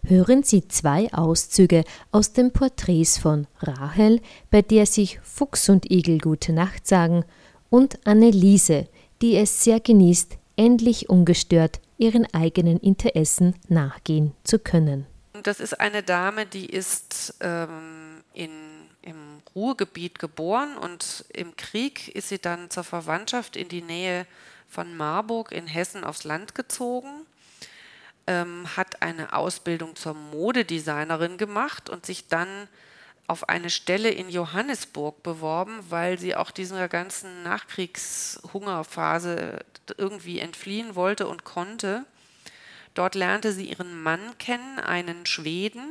[0.06, 4.20] Hören Sie zwei Auszüge aus den Porträts von Rahel,
[4.52, 7.24] bei der sich Fuchs und Igel gute Nacht sagen,
[7.70, 8.90] und Anneliese,
[9.22, 15.06] die es sehr genießt, endlich ungestört ihren eigenen Interessen nachgehen zu können.
[15.44, 18.52] Das ist eine Dame, die ist ähm, in,
[19.04, 24.26] im Ruhrgebiet geboren und im Krieg ist sie dann zur Verwandtschaft in die Nähe
[24.68, 27.26] von Marburg in Hessen aufs Land gezogen,
[28.26, 32.68] ähm, hat eine Ausbildung zur Modedesignerin gemacht und sich dann
[33.28, 39.60] auf eine Stelle in Johannesburg beworben, weil sie auch dieser ganzen Nachkriegshungerphase
[39.98, 42.06] irgendwie entfliehen wollte und konnte.
[42.94, 45.88] Dort lernte sie ihren Mann kennen, einen Schweden,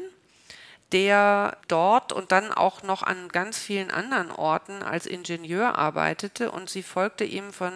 [0.93, 6.69] der dort und dann auch noch an ganz vielen anderen Orten als Ingenieur arbeitete und
[6.69, 7.73] sie folgte ihm von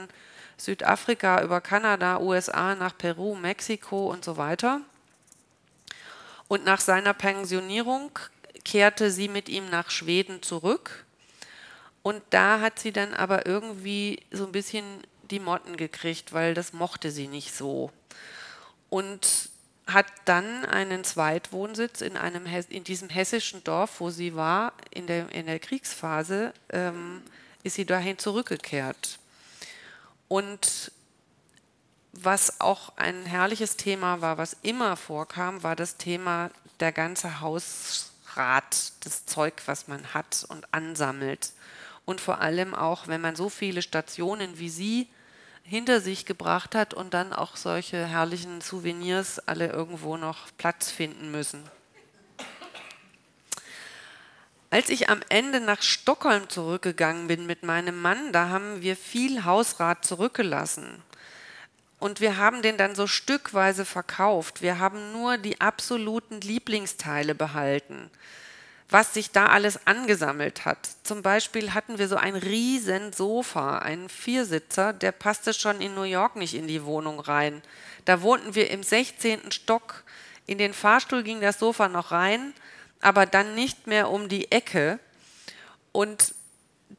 [0.58, 4.80] Südafrika über Kanada, USA nach Peru, Mexiko und so weiter.
[6.48, 8.18] Und nach seiner Pensionierung
[8.64, 11.04] kehrte sie mit ihm nach Schweden zurück.
[12.02, 14.84] Und da hat sie dann aber irgendwie so ein bisschen
[15.30, 17.90] die Motten gekriegt, weil das mochte sie nicht so.
[18.88, 19.50] Und
[19.86, 25.30] hat dann einen Zweitwohnsitz in, einem, in diesem hessischen Dorf, wo sie war, in der,
[25.30, 27.22] in der Kriegsphase, ähm,
[27.62, 29.18] ist sie dahin zurückgekehrt.
[30.28, 30.90] Und
[32.12, 38.92] was auch ein herrliches Thema war, was immer vorkam, war das Thema der ganze Hausrat,
[39.04, 41.52] das Zeug, was man hat und ansammelt.
[42.04, 45.08] Und vor allem auch, wenn man so viele Stationen wie sie
[45.66, 51.30] hinter sich gebracht hat und dann auch solche herrlichen Souvenirs alle irgendwo noch Platz finden
[51.30, 51.62] müssen.
[54.70, 59.44] Als ich am Ende nach Stockholm zurückgegangen bin mit meinem Mann, da haben wir viel
[59.44, 61.02] Hausrat zurückgelassen.
[61.98, 64.62] Und wir haben den dann so stückweise verkauft.
[64.62, 68.10] Wir haben nur die absoluten Lieblingsteile behalten
[68.88, 70.88] was sich da alles angesammelt hat.
[71.02, 76.02] Zum Beispiel hatten wir so ein riesen Sofa, einen Viersitzer, der passte schon in New
[76.02, 77.62] York nicht in die Wohnung rein.
[78.04, 79.50] Da wohnten wir im 16.
[79.50, 80.04] Stock.
[80.46, 82.52] In den Fahrstuhl ging das Sofa noch rein,
[83.00, 85.00] aber dann nicht mehr um die Ecke.
[85.90, 86.34] Und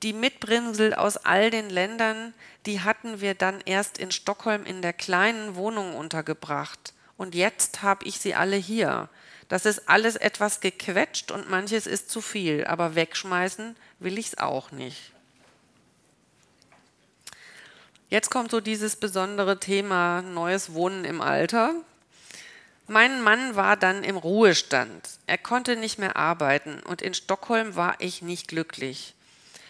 [0.03, 2.33] die Mitbrinsel aus all den Ländern,
[2.65, 6.93] die hatten wir dann erst in Stockholm in der kleinen Wohnung untergebracht.
[7.15, 9.09] Und jetzt habe ich sie alle hier.
[9.47, 14.37] Das ist alles etwas gequetscht und manches ist zu viel, aber wegschmeißen will ich es
[14.37, 15.11] auch nicht.
[18.09, 21.75] Jetzt kommt so dieses besondere Thema neues Wohnen im Alter.
[22.87, 25.09] Mein Mann war dann im Ruhestand.
[25.27, 29.13] Er konnte nicht mehr arbeiten und in Stockholm war ich nicht glücklich.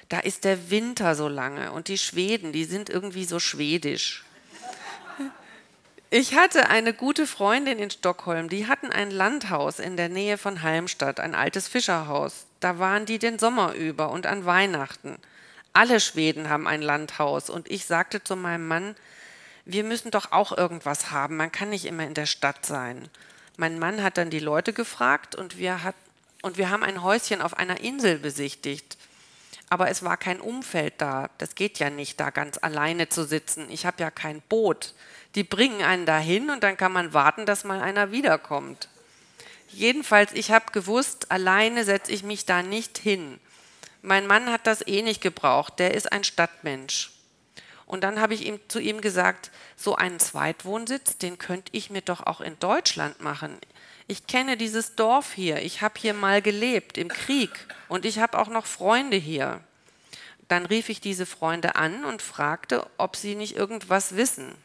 [0.09, 4.23] Da ist der Winter so lange und die Schweden, die sind irgendwie so schwedisch.
[6.09, 10.61] Ich hatte eine gute Freundin in Stockholm, die hatten ein Landhaus in der Nähe von
[10.61, 12.45] Halmstadt, ein altes Fischerhaus.
[12.61, 15.17] Da waren die den Sommer über und an Weihnachten.
[15.73, 18.95] Alle Schweden haben ein Landhaus und ich sagte zu meinem Mann,
[19.65, 23.09] wir müssen doch auch irgendwas haben, man kann nicht immer in der Stadt sein.
[23.57, 25.95] Mein Mann hat dann die Leute gefragt und wir, hat,
[26.41, 28.97] und wir haben ein Häuschen auf einer Insel besichtigt.
[29.69, 31.29] Aber es war kein Umfeld da.
[31.39, 33.69] Das geht ja nicht, da ganz alleine zu sitzen.
[33.69, 34.93] Ich habe ja kein Boot
[35.37, 38.89] die bringen einen dahin und dann kann man warten, dass mal einer wiederkommt.
[39.69, 43.39] Jedenfalls, ich habe gewusst, alleine setze ich mich da nicht hin.
[44.01, 47.11] Mein Mann hat das eh nicht gebraucht, der ist ein Stadtmensch.
[47.85, 52.01] Und dann habe ich ihm, zu ihm gesagt, so einen Zweitwohnsitz, den könnte ich mir
[52.01, 53.59] doch auch in Deutschland machen.
[54.09, 57.51] Ich kenne dieses Dorf hier, ich habe hier mal gelebt im Krieg
[57.89, 59.59] und ich habe auch noch Freunde hier.
[60.47, 64.55] Dann rief ich diese Freunde an und fragte, ob sie nicht irgendwas wissen.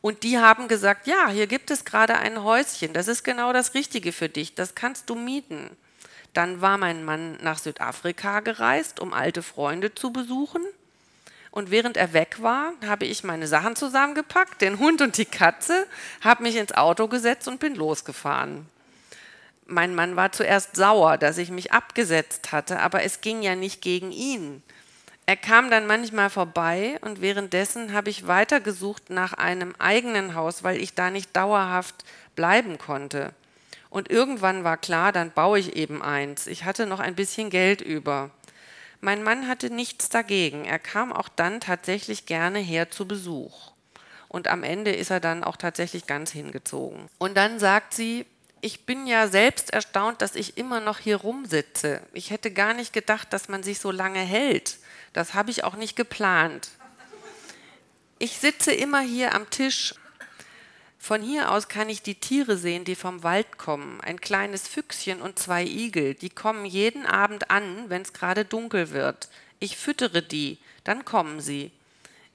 [0.00, 3.74] Und die haben gesagt, ja, hier gibt es gerade ein Häuschen, das ist genau das
[3.74, 5.76] Richtige für dich, das kannst du mieten.
[6.32, 10.62] Dann war mein Mann nach Südafrika gereist, um alte Freunde zu besuchen.
[11.58, 15.88] Und während er weg war, habe ich meine Sachen zusammengepackt, den Hund und die Katze,
[16.20, 18.68] habe mich ins Auto gesetzt und bin losgefahren.
[19.66, 23.82] Mein Mann war zuerst sauer, dass ich mich abgesetzt hatte, aber es ging ja nicht
[23.82, 24.62] gegen ihn.
[25.26, 30.80] Er kam dann manchmal vorbei und währenddessen habe ich weitergesucht nach einem eigenen Haus, weil
[30.80, 32.04] ich da nicht dauerhaft
[32.36, 33.32] bleiben konnte.
[33.90, 36.46] Und irgendwann war klar, dann baue ich eben eins.
[36.46, 38.30] Ich hatte noch ein bisschen Geld über.
[39.00, 40.64] Mein Mann hatte nichts dagegen.
[40.64, 43.72] Er kam auch dann tatsächlich gerne her zu Besuch.
[44.28, 47.08] Und am Ende ist er dann auch tatsächlich ganz hingezogen.
[47.18, 48.26] Und dann sagt sie,
[48.60, 52.02] ich bin ja selbst erstaunt, dass ich immer noch hier rumsitze.
[52.12, 54.78] Ich hätte gar nicht gedacht, dass man sich so lange hält.
[55.12, 56.70] Das habe ich auch nicht geplant.
[58.18, 59.94] Ich sitze immer hier am Tisch.
[60.98, 64.00] Von hier aus kann ich die Tiere sehen, die vom Wald kommen.
[64.00, 66.14] Ein kleines Füchschen und zwei Igel.
[66.14, 69.28] Die kommen jeden Abend an, wenn es gerade dunkel wird.
[69.60, 71.70] Ich füttere die, dann kommen sie.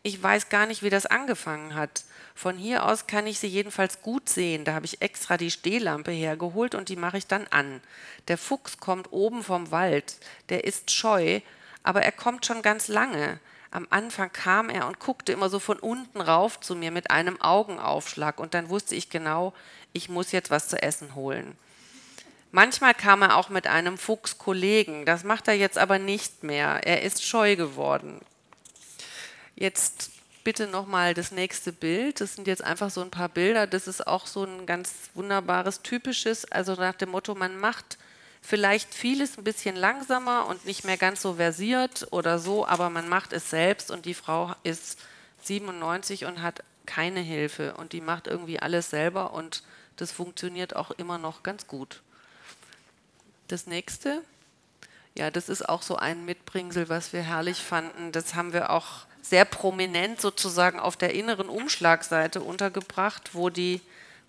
[0.01, 2.03] Ich weiß gar nicht, wie das angefangen hat.
[2.35, 4.65] Von hier aus kann ich sie jedenfalls gut sehen.
[4.65, 7.79] Da habe ich extra die Stehlampe hergeholt und die mache ich dann an.
[8.27, 10.17] Der Fuchs kommt oben vom Wald.
[10.49, 11.41] Der ist scheu,
[11.83, 13.39] aber er kommt schon ganz lange.
[13.73, 17.41] Am Anfang kam er und guckte immer so von unten rauf zu mir mit einem
[17.41, 19.51] Augenaufschlag und dann wusste ich genau,
[19.93, 21.57] ich muss jetzt was zu essen holen.
[22.51, 26.81] Manchmal kam er auch mit einem Fuchskollegen, das macht er jetzt aber nicht mehr.
[26.83, 28.21] Er ist scheu geworden.
[29.55, 30.11] Jetzt
[30.43, 32.21] bitte nochmal das nächste Bild.
[32.21, 33.65] Das sind jetzt einfach so ein paar Bilder.
[33.65, 37.97] Das ist auch so ein ganz wunderbares, typisches, also nach dem Motto, man macht
[38.43, 43.07] vielleicht vieles ein bisschen langsamer und nicht mehr ganz so versiert oder so, aber man
[43.07, 44.99] macht es selbst und die Frau ist
[45.43, 49.63] 97 und hat keine Hilfe und die macht irgendwie alles selber und
[49.95, 52.01] das funktioniert auch immer noch ganz gut.
[53.47, 54.21] Das nächste,
[55.15, 58.11] ja, das ist auch so ein Mitbringsel, was wir herrlich fanden.
[58.11, 63.79] Das haben wir auch sehr prominent sozusagen auf der inneren Umschlagseite untergebracht, wo, die,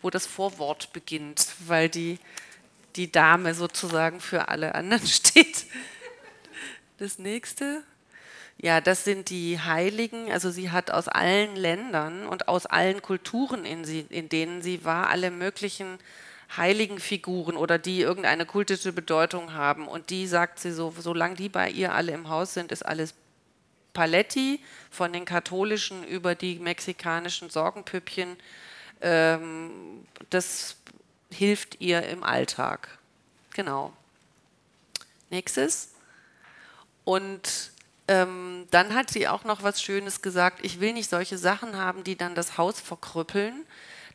[0.03, 2.21] wo das Vorwort beginnt, weil die,
[2.97, 5.67] die Dame sozusagen für alle anderen steht.
[6.99, 7.83] Das nächste.
[8.57, 10.31] Ja, das sind die Heiligen.
[10.31, 14.85] Also sie hat aus allen Ländern und aus allen Kulturen, in, sie, in denen sie
[14.85, 15.99] war, alle möglichen
[16.57, 19.89] heiligen Figuren oder die irgendeine kultische Bedeutung haben.
[19.89, 23.15] Und die sagt sie so, solange die bei ihr alle im Haus sind, ist alles
[23.93, 28.37] Paletti, von den katholischen über die mexikanischen Sorgenpüppchen.
[29.01, 30.77] Ähm, das
[31.35, 32.99] hilft ihr im Alltag.
[33.53, 33.93] Genau.
[35.31, 35.91] Nächstes.
[37.05, 37.73] Und
[38.09, 40.61] ähm, dann hat sie auch noch was Schönes gesagt.
[40.63, 43.65] Ich will nicht solche Sachen haben, die dann das Haus verkrüppeln.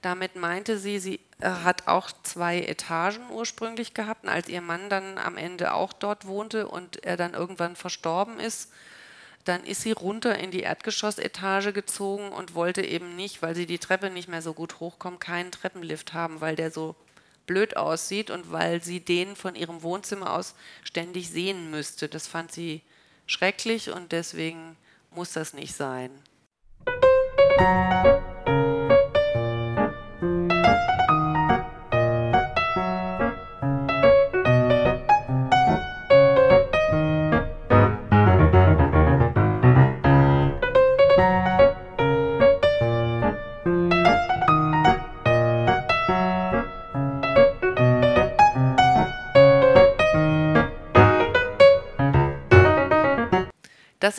[0.01, 4.23] Damit meinte sie, sie äh, hat auch zwei Etagen ursprünglich gehabt.
[4.23, 8.39] Und als ihr Mann dann am Ende auch dort wohnte und er dann irgendwann verstorben
[8.39, 8.71] ist,
[9.45, 13.79] dann ist sie runter in die Erdgeschossetage gezogen und wollte eben nicht, weil sie die
[13.79, 16.95] Treppe nicht mehr so gut hochkommt, keinen Treppenlift haben, weil der so
[17.49, 22.07] blöd aussieht und weil sie den von ihrem Wohnzimmer aus ständig sehen müsste.
[22.07, 22.83] Das fand sie
[23.25, 24.77] schrecklich und deswegen
[25.09, 26.11] muss das nicht sein.
[26.85, 28.28] Das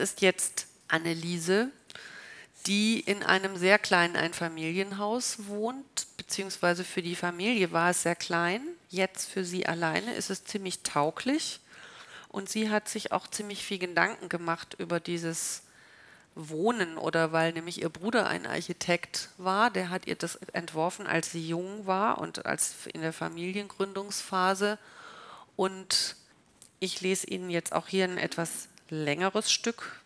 [0.00, 1.70] ist jetzt Anneliese,
[2.66, 8.62] die in einem sehr kleinen Einfamilienhaus wohnt, beziehungsweise für die Familie war es sehr klein.
[8.88, 11.60] Jetzt für sie alleine ist es ziemlich tauglich.
[12.28, 15.62] Und sie hat sich auch ziemlich viel Gedanken gemacht über dieses
[16.34, 21.32] Wohnen oder weil nämlich ihr Bruder ein Architekt war, der hat ihr das entworfen, als
[21.32, 24.78] sie jung war und als in der Familiengründungsphase.
[25.56, 26.16] Und
[26.78, 30.00] ich lese Ihnen jetzt auch hier ein etwas längeres Stück.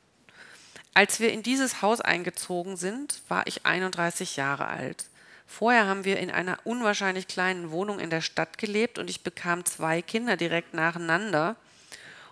[0.95, 5.07] Als wir in dieses Haus eingezogen sind, war ich 31 Jahre alt.
[5.47, 9.65] Vorher haben wir in einer unwahrscheinlich kleinen Wohnung in der Stadt gelebt und ich bekam
[9.65, 11.57] zwei Kinder direkt nacheinander.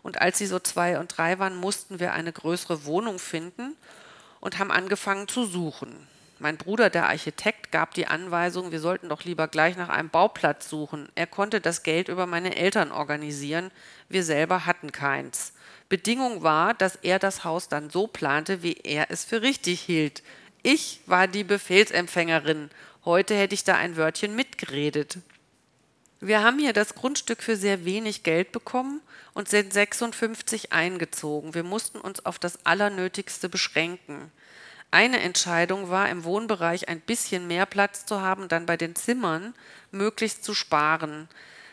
[0.02, 3.76] Und als sie so zwei und drei waren, mussten wir eine größere Wohnung finden
[4.40, 6.08] und haben angefangen zu suchen.
[6.38, 10.68] Mein Bruder, der Architekt, gab die Anweisung, wir sollten doch lieber gleich nach einem Bauplatz
[10.68, 11.08] suchen.
[11.14, 13.70] Er konnte das Geld über meine Eltern organisieren,
[14.08, 15.52] wir selber hatten keins.
[15.92, 20.22] Bedingung war, dass er das Haus dann so plante, wie er es für richtig hielt.
[20.62, 22.70] Ich war die Befehlsempfängerin.
[23.04, 25.18] Heute hätte ich da ein Wörtchen mitgeredet.
[26.18, 29.02] Wir haben hier das Grundstück für sehr wenig Geld bekommen
[29.34, 31.52] und sind 56 eingezogen.
[31.52, 34.32] Wir mussten uns auf das Allernötigste beschränken.
[34.90, 39.52] Eine Entscheidung war, im Wohnbereich ein bisschen mehr Platz zu haben, dann bei den Zimmern
[39.90, 41.28] möglichst zu sparen.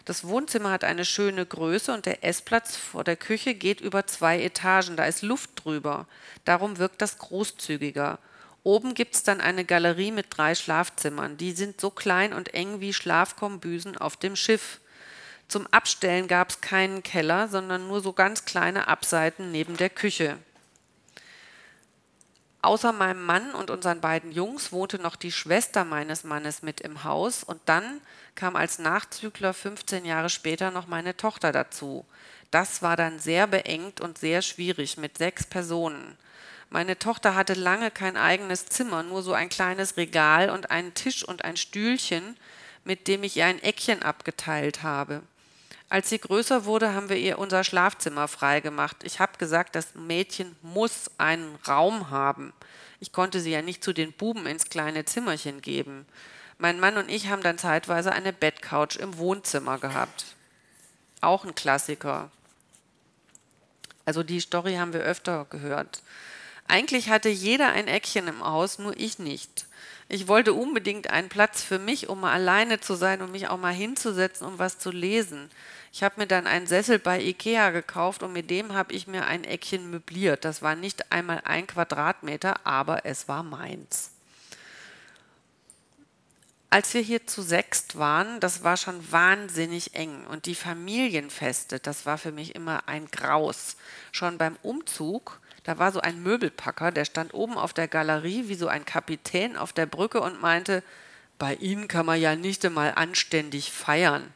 [0.09, 4.41] Das Wohnzimmer hat eine schöne Größe und der Essplatz vor der Küche geht über zwei
[4.41, 4.95] Etagen.
[4.95, 6.07] Da ist Luft drüber.
[6.45, 8.17] Darum wirkt das großzügiger.
[8.63, 11.37] Oben gibt es dann eine Galerie mit drei Schlafzimmern.
[11.37, 14.79] Die sind so klein und eng wie Schlafkombüsen auf dem Schiff.
[15.47, 20.39] Zum Abstellen gab es keinen Keller, sondern nur so ganz kleine Abseiten neben der Küche.
[22.63, 27.03] Außer meinem Mann und unseren beiden Jungs wohnte noch die Schwester meines Mannes mit im
[27.03, 28.01] Haus und dann
[28.39, 32.05] kam als Nachzügler 15 Jahre später noch meine Tochter dazu.
[32.51, 36.17] Das war dann sehr beengt und sehr schwierig mit sechs Personen.
[36.69, 41.23] Meine Tochter hatte lange kein eigenes Zimmer, nur so ein kleines Regal und einen Tisch
[41.23, 42.37] und ein Stühlchen,
[42.85, 45.21] mit dem ich ihr ein Eckchen abgeteilt habe.
[45.89, 49.03] Als sie größer wurde, haben wir ihr unser Schlafzimmer freigemacht.
[49.03, 52.53] Ich habe gesagt, das Mädchen muss einen Raum haben.
[53.01, 56.05] Ich konnte sie ja nicht zu den Buben ins kleine Zimmerchen geben.
[56.61, 60.25] Mein Mann und ich haben dann zeitweise eine Bettcouch im Wohnzimmer gehabt.
[61.21, 62.31] Auch ein Klassiker.
[64.03, 66.01] Also die Story haben wir öfter gehört.
[66.67, 69.67] Eigentlich hatte jeder ein Eckchen im Haus, nur ich nicht.
[70.09, 73.57] Ich wollte unbedingt einen Platz für mich, um mal alleine zu sein und mich auch
[73.57, 75.49] mal hinzusetzen, um was zu lesen.
[75.93, 79.25] Ich habe mir dann einen Sessel bei Ikea gekauft und mit dem habe ich mir
[79.27, 80.43] ein Eckchen möbliert.
[80.43, 84.11] Das war nicht einmal ein Quadratmeter, aber es war meins.
[86.71, 92.05] Als wir hier zu sechst waren, das war schon wahnsinnig eng und die Familienfeste, das
[92.05, 93.75] war für mich immer ein Graus.
[94.11, 98.55] Schon beim Umzug, da war so ein Möbelpacker, der stand oben auf der Galerie wie
[98.55, 100.83] so ein Kapitän auf der Brücke und meinte,
[101.39, 104.31] bei Ihnen kann man ja nicht einmal anständig feiern.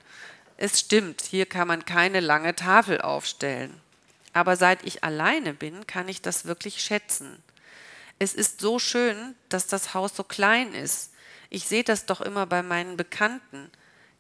[0.57, 3.79] Es stimmt, hier kann man keine lange Tafel aufstellen.
[4.31, 7.43] Aber seit ich alleine bin, kann ich das wirklich schätzen.
[8.17, 11.12] Es ist so schön, dass das Haus so klein ist.
[11.53, 13.69] Ich sehe das doch immer bei meinen Bekannten.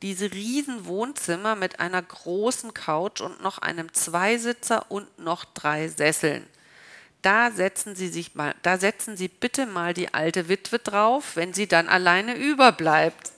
[0.01, 6.45] Diese riesen Wohnzimmer mit einer großen Couch und noch einem Zweisitzer und noch drei Sesseln.
[7.21, 11.53] Da setzen Sie sich mal, da setzen Sie bitte mal die alte Witwe drauf, wenn
[11.53, 13.33] sie dann alleine überbleibt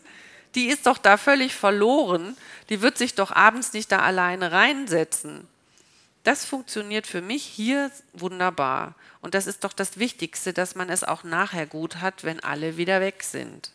[0.56, 2.36] die ist doch da völlig verloren.
[2.70, 5.48] Die wird sich doch abends nicht da alleine reinsetzen.
[6.24, 8.96] Das funktioniert für mich hier wunderbar.
[9.22, 12.78] Und das ist doch das Wichtigste, dass man es auch nachher gut hat, wenn alle
[12.78, 13.72] wieder weg sind.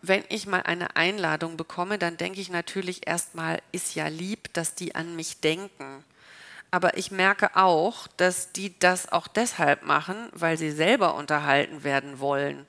[0.00, 4.74] Wenn ich mal eine Einladung bekomme, dann denke ich natürlich erstmal, ist ja lieb, dass
[4.74, 6.04] die an mich denken.
[6.70, 12.20] Aber ich merke auch, dass die das auch deshalb machen, weil sie selber unterhalten werden
[12.20, 12.66] wollen.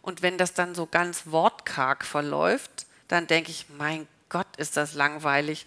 [0.00, 4.94] Und wenn das dann so ganz wortkarg verläuft, dann denke ich, mein Gott, ist das
[4.94, 5.66] langweilig.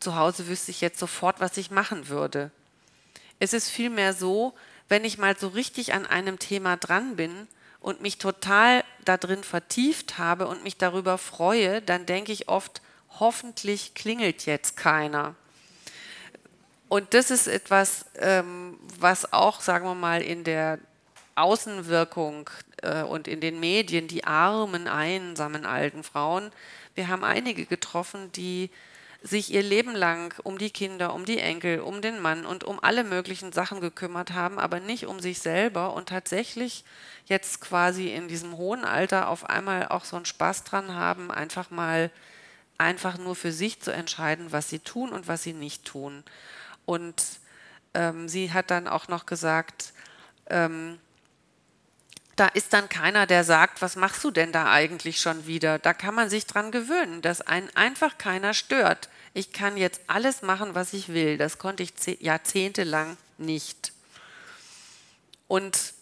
[0.00, 2.50] Zu Hause wüsste ich jetzt sofort, was ich machen würde.
[3.38, 4.54] Es ist vielmehr so,
[4.88, 7.46] wenn ich mal so richtig an einem Thema dran bin
[7.86, 12.82] und mich total darin vertieft habe und mich darüber freue, dann denke ich oft,
[13.20, 15.36] hoffentlich klingelt jetzt keiner.
[16.88, 20.80] Und das ist etwas, ähm, was auch, sagen wir mal, in der
[21.36, 22.50] Außenwirkung
[22.82, 26.50] äh, und in den Medien die armen, einsamen alten Frauen.
[26.96, 28.68] Wir haben einige getroffen, die
[29.22, 32.82] sich ihr Leben lang um die Kinder, um die Enkel, um den Mann und um
[32.82, 36.84] alle möglichen Sachen gekümmert haben, aber nicht um sich selber und tatsächlich
[37.26, 41.70] jetzt quasi in diesem hohen Alter auf einmal auch so einen Spaß dran haben, einfach
[41.70, 42.10] mal
[42.78, 46.22] einfach nur für sich zu entscheiden, was sie tun und was sie nicht tun.
[46.84, 47.22] Und
[47.94, 49.92] ähm, sie hat dann auch noch gesagt,
[50.48, 50.98] ähm,
[52.36, 55.78] da ist dann keiner, der sagt, was machst du denn da eigentlich schon wieder?
[55.78, 59.08] Da kann man sich dran gewöhnen, dass einen einfach keiner stört.
[59.32, 61.38] Ich kann jetzt alles machen, was ich will.
[61.38, 63.92] Das konnte ich jahrzehntelang nicht.
[65.48, 65.94] Und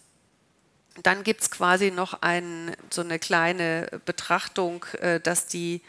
[1.03, 5.81] dann gibt es quasi noch ein, so eine kleine Betrachtung, äh, dass die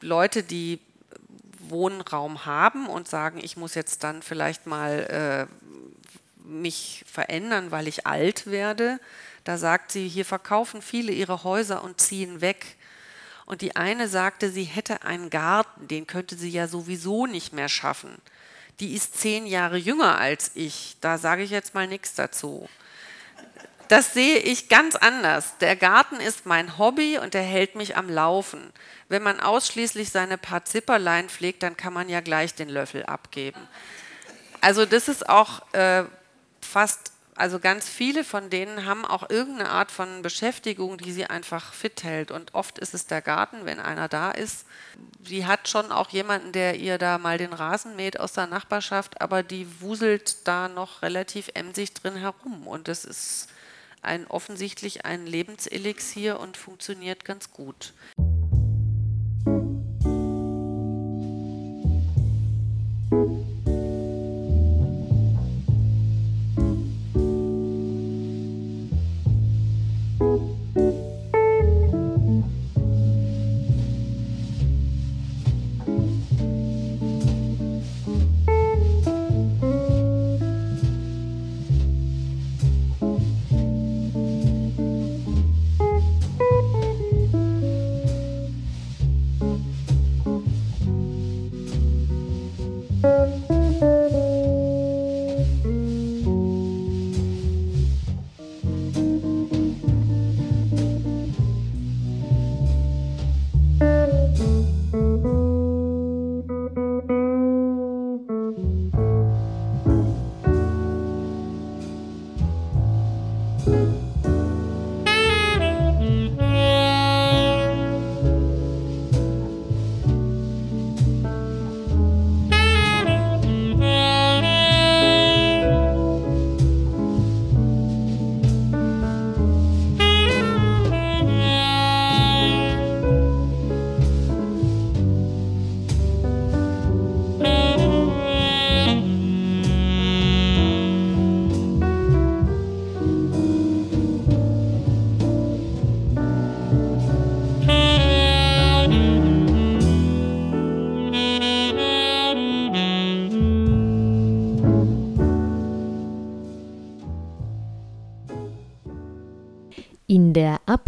[0.00, 0.80] Leute, die
[1.68, 8.06] Wohnraum haben und sagen, ich muss jetzt dann vielleicht mal äh, mich verändern, weil ich
[8.06, 9.00] alt werde,
[9.44, 12.76] da sagt sie, hier verkaufen viele ihre Häuser und ziehen weg.
[13.46, 17.68] Und die eine sagte, sie hätte einen Garten, den könnte sie ja sowieso nicht mehr
[17.68, 18.16] schaffen.
[18.80, 20.96] Die ist zehn Jahre jünger als ich.
[21.00, 22.68] Da sage ich jetzt mal nichts dazu.
[23.88, 25.58] Das sehe ich ganz anders.
[25.58, 28.72] Der Garten ist mein Hobby und er hält mich am Laufen.
[29.08, 33.60] Wenn man ausschließlich seine paar Zipperlein pflegt, dann kann man ja gleich den Löffel abgeben.
[34.62, 36.04] Also das ist auch äh,
[36.62, 41.72] fast also ganz viele von denen haben auch irgendeine Art von Beschäftigung, die sie einfach
[41.72, 42.30] fit hält.
[42.30, 44.66] Und oft ist es der Garten, wenn einer da ist.
[45.24, 49.20] Sie hat schon auch jemanden, der ihr da mal den Rasen mäht aus der Nachbarschaft,
[49.20, 52.68] aber die wuselt da noch relativ emsig drin herum.
[52.68, 53.48] Und das ist
[54.00, 57.94] ein offensichtlich ein Lebenselixier und funktioniert ganz gut.
[63.10, 63.53] Musik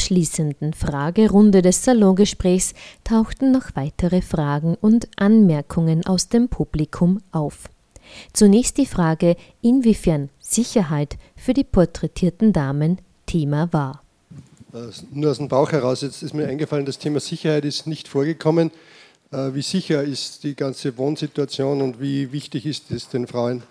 [0.07, 7.69] abschließenden Fragerunde des Salongesprächs tauchten noch weitere Fragen und Anmerkungen aus dem Publikum auf.
[8.33, 14.05] Zunächst die Frage, inwiefern Sicherheit für die porträtierten Damen Thema war.
[14.73, 18.07] Äh, nur aus dem Bauch heraus, jetzt ist mir eingefallen, das Thema Sicherheit ist nicht
[18.07, 18.71] vorgekommen.
[19.33, 23.65] Äh, wie sicher ist die ganze Wohnsituation und wie wichtig ist es den Frauen?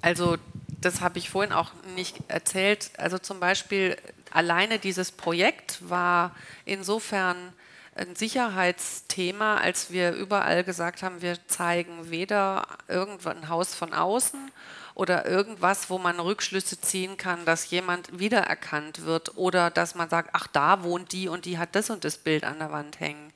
[0.00, 0.36] Also
[0.80, 2.90] das habe ich vorhin auch nicht erzählt.
[2.96, 3.96] Also zum Beispiel
[4.34, 7.52] alleine dieses Projekt war insofern
[7.94, 14.50] ein Sicherheitsthema, als wir überall gesagt haben, wir zeigen weder irgendwann ein Haus von außen
[14.94, 20.30] oder irgendwas, wo man Rückschlüsse ziehen kann, dass jemand wiedererkannt wird oder dass man sagt,
[20.32, 23.32] ach da wohnt die und die hat das und das Bild an der Wand hängen.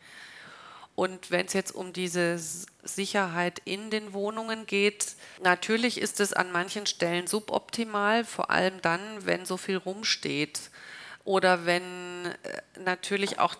[0.96, 2.40] Und wenn es jetzt um diese
[2.82, 9.01] Sicherheit in den Wohnungen geht, natürlich ist es an manchen Stellen suboptimal, vor allem dann,
[9.24, 10.59] wenn so viel rumsteht
[11.29, 13.55] oder wenn äh, natürlich auch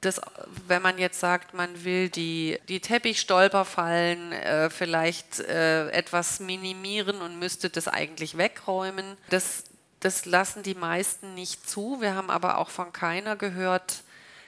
[0.00, 0.20] das,
[0.66, 7.38] wenn man jetzt sagt, man will die, die Teppichstolperfallen äh, vielleicht äh, etwas minimieren und
[7.38, 9.62] müsste das eigentlich wegräumen, das,
[10.00, 12.00] das lassen die meisten nicht zu.
[12.00, 14.02] Wir haben aber auch von keiner gehört,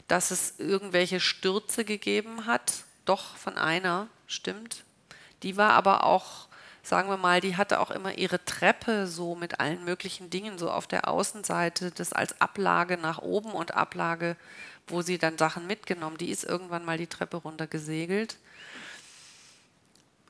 [0.09, 2.73] dass es irgendwelche Stürze gegeben hat.
[3.05, 4.83] Doch, von einer, stimmt.
[5.45, 6.49] Die war aber auch,
[6.85, 10.71] sagen wir mal, die hatte auch immer ihre Treppe so mit allen möglichen Dingen so
[10.71, 14.37] auf der Außenseite, das als Ablage nach oben und Ablage,
[14.87, 16.19] wo sie dann Sachen mitgenommen.
[16.19, 18.37] Die ist irgendwann mal die Treppe runter gesegelt.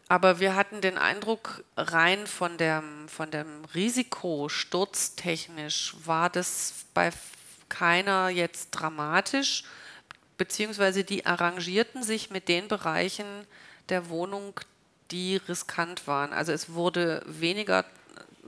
[0.07, 7.11] Aber wir hatten den Eindruck, rein von dem, von dem Risiko sturztechnisch war das bei
[7.69, 9.65] keiner jetzt dramatisch,
[10.37, 13.27] beziehungsweise die arrangierten sich mit den Bereichen
[13.89, 14.61] der Wohnung,
[15.11, 16.33] die riskant waren.
[16.33, 17.85] Also es wurde weniger,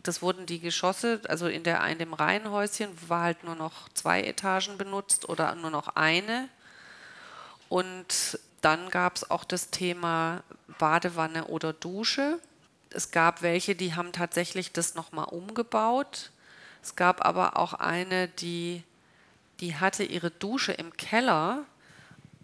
[0.03, 4.23] das wurden die Geschosse, also in, der, in dem Reihenhäuschen war halt nur noch zwei
[4.23, 6.49] Etagen benutzt oder nur noch eine.
[7.69, 10.43] Und dann gab es auch das Thema
[10.79, 12.39] Badewanne oder Dusche.
[12.91, 16.31] Es gab welche, die haben tatsächlich das nochmal umgebaut.
[16.83, 18.85] Es gab aber auch eine, die
[19.61, 21.65] die hatte ihre Dusche im Keller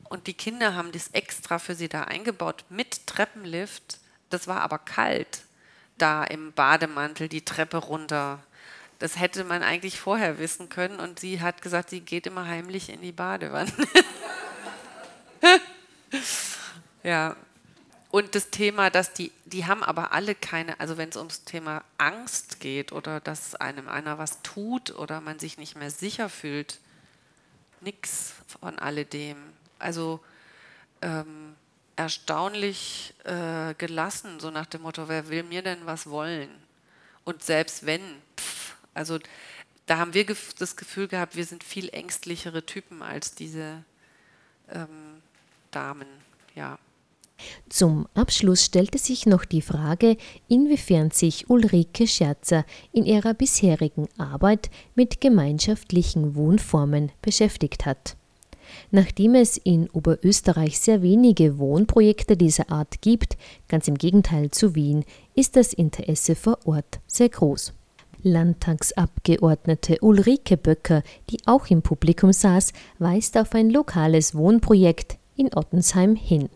[0.05, 3.99] und die Kinder haben das extra für sie da eingebaut mit Treppenlift.
[4.33, 5.43] Das war aber kalt,
[5.99, 8.43] da im Bademantel die Treppe runter.
[8.99, 12.89] Das hätte man eigentlich vorher wissen können und sie hat gesagt, sie geht immer heimlich
[12.89, 13.73] in die Badewanne.
[17.03, 17.37] ja.
[18.11, 21.83] Und das Thema, dass die, die haben aber alle keine, also wenn es ums Thema
[21.97, 26.79] Angst geht oder dass einem einer was tut oder man sich nicht mehr sicher fühlt,
[27.81, 29.39] nichts von alledem.
[29.79, 30.21] Also
[31.01, 31.57] ähm,
[32.03, 36.51] erstaunlich äh, gelassen, so nach dem Motto, wer will mir denn was wollen?
[37.25, 38.01] Und selbst wenn,
[38.37, 39.19] pff, also
[39.87, 40.27] da haben wir
[40.59, 43.85] das Gefühl gehabt, wir sind viel ängstlichere Typen als diese
[44.69, 45.23] ähm,
[45.71, 46.09] Damen,
[46.55, 46.79] ja.
[47.69, 50.17] Zum Abschluss stellte sich noch die Frage,
[50.49, 58.17] inwiefern sich Ulrike Scherzer in ihrer bisherigen Arbeit mit gemeinschaftlichen Wohnformen beschäftigt hat.
[58.91, 63.37] Nachdem es in Oberösterreich sehr wenige Wohnprojekte dieser Art gibt,
[63.69, 65.05] ganz im Gegenteil zu Wien,
[65.35, 67.73] ist das Interesse vor Ort sehr groß.
[68.23, 76.15] Landtagsabgeordnete Ulrike Böcker, die auch im Publikum saß, weist auf ein lokales Wohnprojekt in Ottensheim
[76.15, 76.49] hin.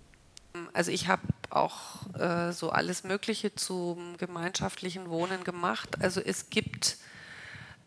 [0.73, 5.97] Also ich habe auch äh, so alles Mögliche zum gemeinschaftlichen Wohnen gemacht.
[6.01, 6.99] Also es gibt,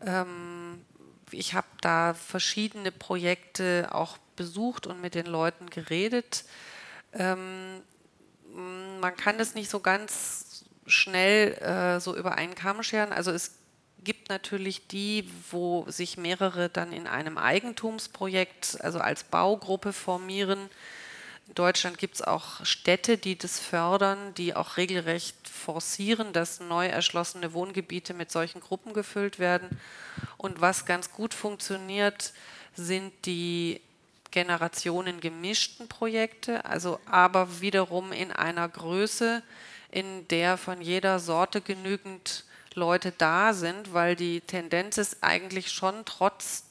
[0.06, 0.82] ähm,
[1.32, 6.46] ich habe da verschiedene Projekte auch besucht und mit den Leuten geredet.
[7.14, 7.82] Ähm,
[9.00, 13.14] man kann es nicht so ganz schnell äh, so über einen Kamm scheren.
[13.14, 13.56] Also es
[14.04, 20.70] gibt natürlich die, wo sich mehrere dann in einem Eigentumsprojekt, also als Baugruppe formieren
[21.50, 26.86] in Deutschland gibt es auch Städte, die das fördern, die auch regelrecht forcieren, dass neu
[26.86, 29.68] erschlossene Wohngebiete mit solchen Gruppen gefüllt werden.
[30.38, 32.34] Und was ganz gut funktioniert,
[32.76, 33.82] sind die
[34.30, 39.42] Generationen gemischten Projekte, also aber wiederum in einer Größe,
[39.90, 42.46] in der von jeder Sorte genügend
[42.76, 46.06] Leute da sind, weil die Tendenz ist eigentlich schon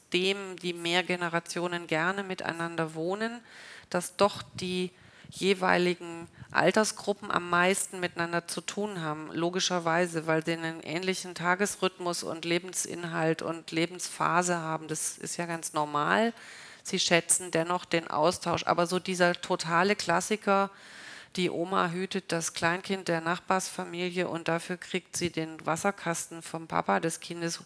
[0.09, 3.41] trotzdem die mehr Generationen gerne miteinander wohnen,
[3.89, 4.91] dass doch die
[5.31, 12.45] jeweiligen Altersgruppen am meisten miteinander zu tun haben, logischerweise, weil sie einen ähnlichen Tagesrhythmus und
[12.45, 14.87] Lebensinhalt und Lebensphase haben.
[14.87, 16.33] Das ist ja ganz normal.
[16.81, 18.63] Sie schätzen dennoch den Austausch.
[18.65, 20.71] Aber so dieser totale Klassiker,
[21.35, 26.99] die Oma hütet das Kleinkind der Nachbarsfamilie und dafür kriegt sie den Wasserkasten vom Papa
[26.99, 27.63] des Kindes,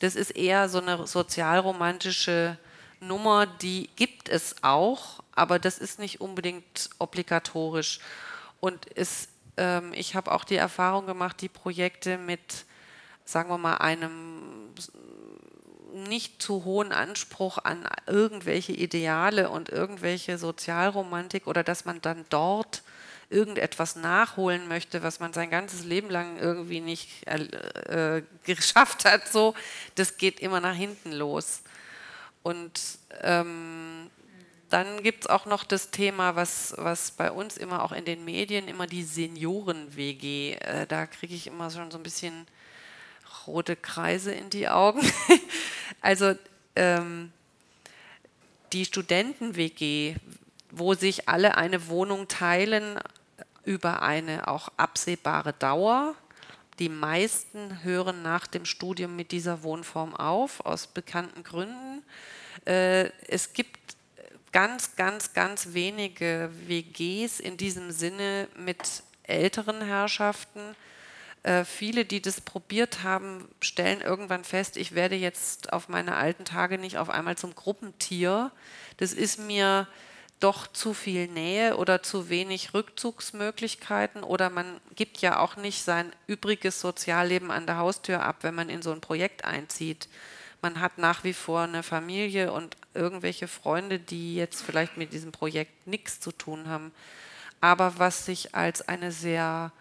[0.00, 2.58] das ist eher so eine sozialromantische
[3.00, 8.00] Nummer, die gibt es auch, aber das ist nicht unbedingt obligatorisch.
[8.60, 12.64] Und es, ähm, ich habe auch die Erfahrung gemacht, die Projekte mit,
[13.24, 14.70] sagen wir mal, einem
[15.92, 22.82] nicht zu hohen Anspruch an irgendwelche Ideale und irgendwelche Sozialromantik oder dass man dann dort
[23.34, 29.54] irgendetwas nachholen möchte, was man sein ganzes Leben lang irgendwie nicht äh, geschafft hat, so,
[29.96, 31.62] das geht immer nach hinten los.
[32.42, 32.80] Und
[33.22, 34.10] ähm,
[34.70, 38.24] dann gibt es auch noch das Thema, was, was bei uns immer auch in den
[38.24, 42.46] Medien, immer die Senioren-WG, äh, da kriege ich immer schon so ein bisschen
[43.46, 45.00] rote Kreise in die Augen.
[46.00, 46.34] also
[46.76, 47.32] ähm,
[48.72, 50.16] die Studenten-WG,
[50.70, 52.98] wo sich alle eine Wohnung teilen
[53.64, 56.14] über eine auch absehbare Dauer.
[56.78, 62.02] Die meisten hören nach dem Studium mit dieser Wohnform auf, aus bekannten Gründen.
[62.66, 63.96] Äh, es gibt
[64.52, 70.76] ganz, ganz, ganz wenige WGs in diesem Sinne mit älteren Herrschaften.
[71.42, 76.44] Äh, viele, die das probiert haben, stellen irgendwann fest, ich werde jetzt auf meine alten
[76.44, 78.50] Tage nicht auf einmal zum Gruppentier.
[78.96, 79.86] Das ist mir
[80.40, 86.12] doch zu viel Nähe oder zu wenig Rückzugsmöglichkeiten oder man gibt ja auch nicht sein
[86.26, 90.08] übriges Sozialleben an der Haustür ab, wenn man in so ein Projekt einzieht.
[90.60, 95.32] Man hat nach wie vor eine Familie und irgendwelche Freunde, die jetzt vielleicht mit diesem
[95.32, 96.92] Projekt nichts zu tun haben.
[97.60, 99.72] Aber was sich als eine sehr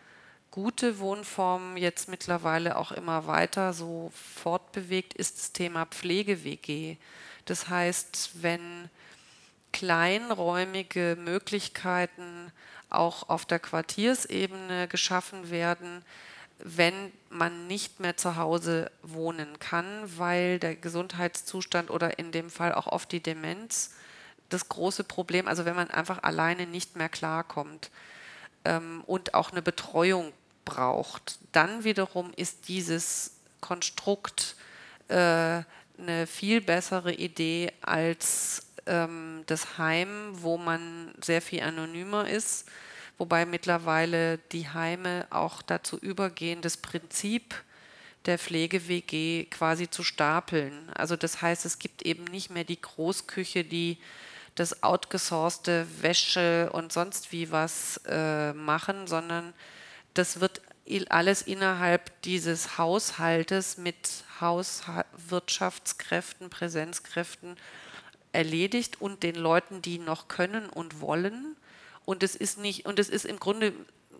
[0.51, 6.97] gute Wohnform jetzt mittlerweile auch immer weiter so fortbewegt, ist das Thema Pflege-WG.
[7.45, 8.89] Das heißt, wenn
[9.73, 12.51] kleinräumige Möglichkeiten
[12.89, 16.05] auch auf der Quartiersebene geschaffen werden,
[16.59, 19.85] wenn man nicht mehr zu Hause wohnen kann,
[20.17, 23.95] weil der Gesundheitszustand oder in dem Fall auch oft die Demenz
[24.49, 27.89] das große Problem, also wenn man einfach alleine nicht mehr klarkommt
[28.65, 30.31] ähm, und auch eine Betreuung
[30.63, 34.55] braucht, dann wiederum ist dieses Konstrukt
[35.07, 35.63] äh,
[35.97, 42.67] eine viel bessere Idee als ähm, das Heim, wo man sehr viel anonymer ist,
[43.17, 47.55] wobei mittlerweile die Heime auch dazu übergehen, das Prinzip
[48.25, 50.89] der Pflege-WG quasi zu stapeln.
[50.95, 53.97] Also das heißt, es gibt eben nicht mehr die Großküche, die
[54.55, 59.53] das outgesourcete Wäsche und sonst wie was äh, machen, sondern
[60.13, 60.61] das wird
[61.09, 63.95] alles innerhalb dieses Haushaltes mit
[64.41, 67.55] Hauswirtschaftskräften, Präsenzkräften
[68.33, 71.55] erledigt und den Leuten, die noch können und wollen.
[72.05, 73.73] Und es ist nicht, und es ist im Grunde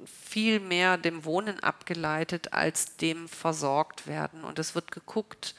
[0.06, 4.44] viel mehr dem Wohnen abgeleitet als dem versorgt werden.
[4.44, 5.56] Und es wird geguckt,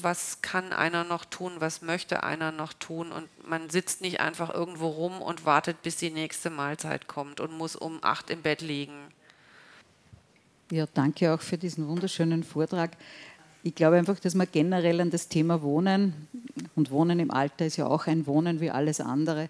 [0.00, 3.12] was kann einer noch tun, was möchte einer noch tun.
[3.12, 7.52] Und man sitzt nicht einfach irgendwo rum und wartet, bis die nächste Mahlzeit kommt und
[7.52, 9.12] muss um acht im Bett liegen.
[10.70, 12.90] Ja, danke auch für diesen wunderschönen Vortrag.
[13.62, 16.14] Ich glaube einfach, dass man generell an das Thema Wohnen
[16.76, 19.48] und Wohnen im Alter ist ja auch ein Wohnen wie alles andere,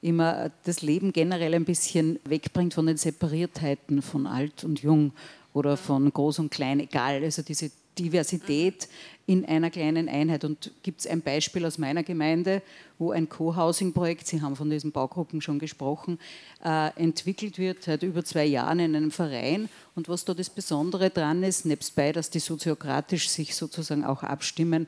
[0.00, 5.12] immer das Leben generell ein bisschen wegbringt von den Separiertheiten von alt und jung
[5.52, 7.22] oder von groß und klein, egal.
[7.24, 8.88] Also diese Diversität
[9.26, 10.44] in einer kleinen Einheit.
[10.44, 12.62] Und gibt es ein Beispiel aus meiner Gemeinde,
[12.98, 16.18] wo ein Co-Housing-Projekt, Sie haben von diesen Baugruppen schon gesprochen,
[16.64, 19.68] äh, entwickelt wird seit über zwei Jahren in einem Verein.
[19.94, 24.86] Und was da das Besondere dran ist, nebstbei, dass die soziokratisch sich sozusagen auch abstimmen,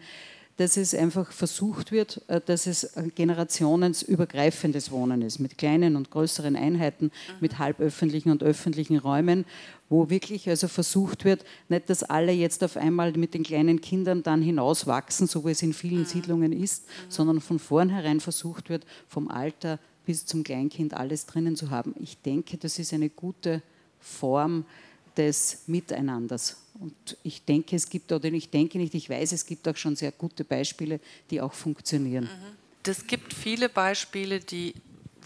[0.56, 6.56] dass es einfach versucht wird, äh, dass es generationenübergreifendes Wohnen ist, mit kleinen und größeren
[6.56, 7.10] Einheiten, mhm.
[7.40, 9.44] mit halböffentlichen und öffentlichen Räumen,
[9.88, 14.22] wo wirklich also versucht wird, nicht, dass alle jetzt auf einmal mit den kleinen Kindern
[14.22, 16.06] dann hinauswachsen, so wie es in vielen mhm.
[16.06, 17.10] Siedlungen ist, mhm.
[17.10, 21.94] sondern von vornherein versucht wird, vom Alter bis zum Kleinkind alles drinnen zu haben.
[21.98, 23.62] Ich denke, das ist eine gute
[23.98, 24.64] Form
[25.20, 26.56] des Miteinanders.
[26.80, 29.96] Und ich denke, es gibt, oder ich denke nicht, ich weiß, es gibt auch schon
[29.96, 30.98] sehr gute Beispiele,
[31.28, 32.28] die auch funktionieren.
[32.86, 34.74] Es gibt viele Beispiele, die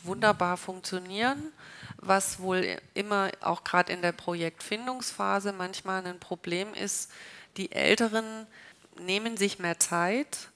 [0.03, 1.53] wunderbar funktionieren,
[1.99, 7.11] was wohl immer auch gerade in der Projektfindungsphase manchmal ein Problem ist.
[7.57, 8.49] Die Älteren
[9.01, 10.49] nehmen sich mehr Zeit,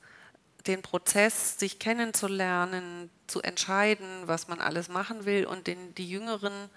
[0.66, 6.68] den Prozess, sich kennenzulernen, zu entscheiden, was man alles machen will, und den, die Jüngeren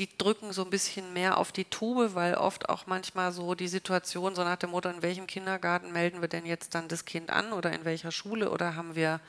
[0.00, 3.68] die drücken so ein bisschen mehr auf die Tube, weil oft auch manchmal so die
[3.68, 7.28] Situation so nach dem Motto, in welchem Kindergarten melden wir denn jetzt dann das Kind
[7.28, 9.20] an oder in welcher Schule oder haben wir,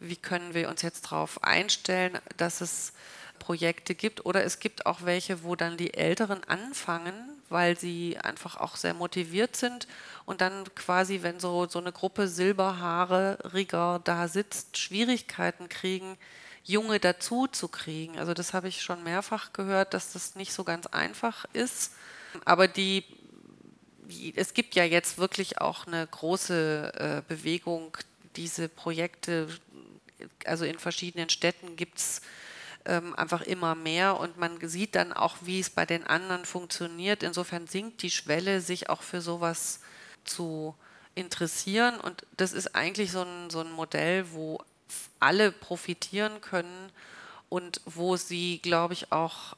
[0.00, 2.92] wie können wir uns jetzt darauf einstellen, dass es
[3.38, 4.26] Projekte gibt?
[4.26, 7.14] Oder es gibt auch welche, wo dann die Älteren anfangen,
[7.48, 9.86] weil sie einfach auch sehr motiviert sind
[10.24, 16.18] und dann quasi, wenn so, so eine Gruppe Silberhaariger da sitzt, Schwierigkeiten kriegen,
[16.64, 18.18] Junge dazu zu kriegen.
[18.18, 21.92] Also das habe ich schon mehrfach gehört, dass das nicht so ganz einfach ist.
[22.44, 23.04] Aber die,
[24.36, 27.96] es gibt ja jetzt wirklich auch eine große äh, Bewegung,
[28.36, 29.48] diese Projekte,
[30.46, 32.22] also in verschiedenen Städten gibt es
[32.84, 37.22] ähm, einfach immer mehr und man sieht dann auch, wie es bei den anderen funktioniert.
[37.22, 39.80] Insofern sinkt die Schwelle, sich auch für sowas
[40.24, 40.74] zu
[41.14, 44.60] interessieren und das ist eigentlich so ein, so ein Modell, wo
[45.20, 46.90] alle profitieren können
[47.48, 49.56] und wo sie, glaube ich, auch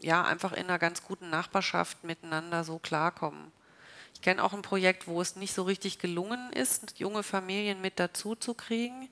[0.00, 3.52] ja, einfach in einer ganz guten Nachbarschaft miteinander so klarkommen.
[4.14, 8.00] Ich kenne auch ein Projekt, wo es nicht so richtig gelungen ist, junge Familien mit
[8.00, 9.08] dazu zu kriegen.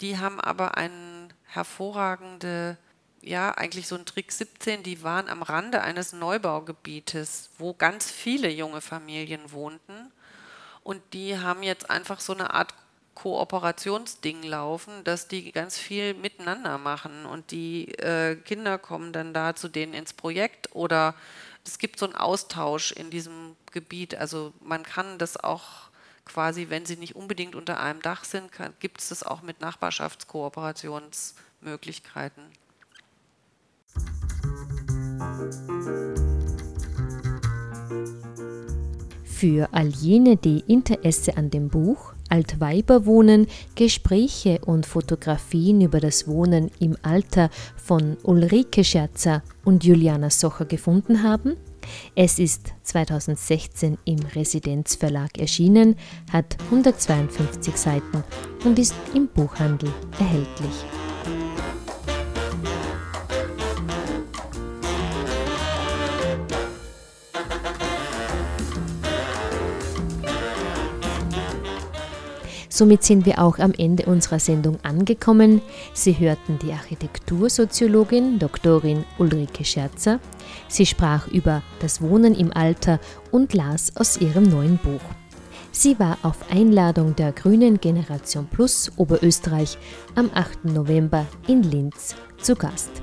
[0.00, 2.78] Die haben aber eine hervorragende,
[3.20, 8.48] ja, eigentlich so ein Trick 17, die waren am Rande eines Neubaugebietes, wo ganz viele
[8.48, 10.12] junge Familien wohnten.
[10.82, 12.72] Und die haben jetzt einfach so eine Art
[13.18, 19.56] Kooperationsding laufen, dass die ganz viel miteinander machen und die äh, Kinder kommen dann da
[19.56, 21.16] zu denen ins Projekt oder
[21.64, 24.14] es gibt so einen Austausch in diesem Gebiet.
[24.14, 25.88] Also man kann das auch
[26.24, 32.44] quasi, wenn sie nicht unbedingt unter einem Dach sind, gibt es das auch mit Nachbarschaftskooperationsmöglichkeiten.
[39.24, 46.70] Für all jene, die Interesse an dem Buch Altweiberwohnen, Gespräche und Fotografien über das Wohnen
[46.78, 51.56] im Alter von Ulrike Scherzer und Juliana Socher gefunden haben.
[52.14, 55.96] Es ist 2016 im Residenzverlag erschienen,
[56.32, 58.24] hat 152 Seiten
[58.64, 61.07] und ist im Buchhandel erhältlich.
[72.78, 75.60] Somit sind wir auch am Ende unserer Sendung angekommen.
[75.94, 80.20] Sie hörten die Architektursoziologin Doktorin Ulrike Scherzer.
[80.68, 83.00] Sie sprach über das Wohnen im Alter
[83.32, 85.00] und las aus ihrem neuen Buch.
[85.72, 89.76] Sie war auf Einladung der Grünen Generation Plus Oberösterreich
[90.14, 90.66] am 8.
[90.66, 93.02] November in Linz zu Gast.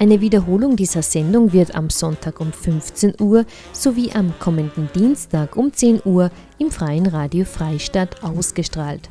[0.00, 5.72] Eine Wiederholung dieser Sendung wird am Sonntag um 15 Uhr sowie am kommenden Dienstag um
[5.72, 9.10] 10 Uhr im Freien Radio Freistadt ausgestrahlt.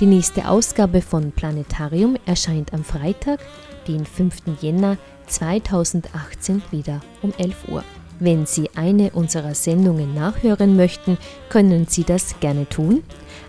[0.00, 3.38] Die nächste Ausgabe von Planetarium erscheint am Freitag,
[3.86, 4.58] den 5.
[4.60, 4.98] Jänner
[5.28, 7.84] 2018 wieder um 11 Uhr.
[8.18, 11.18] Wenn Sie eine unserer Sendungen nachhören möchten,
[11.50, 13.04] können Sie das gerne tun.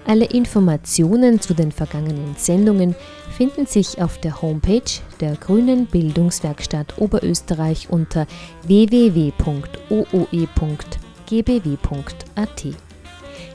[0.08, 2.96] Alle Informationen zu den vergangenen Sendungen
[3.36, 4.82] finden sich auf der Homepage
[5.20, 8.26] der Grünen Bildungswerkstatt Oberösterreich unter
[8.64, 9.36] www.ooe.gbw.at.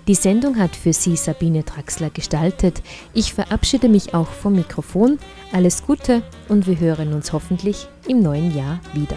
[0.07, 2.83] Die Sendung hat für Sie Sabine Traxler gestaltet.
[3.15, 5.19] Ich verabschiede mich auch vom Mikrofon.
[5.53, 9.17] Alles Gute und wir hören uns hoffentlich im neuen Jahr wieder.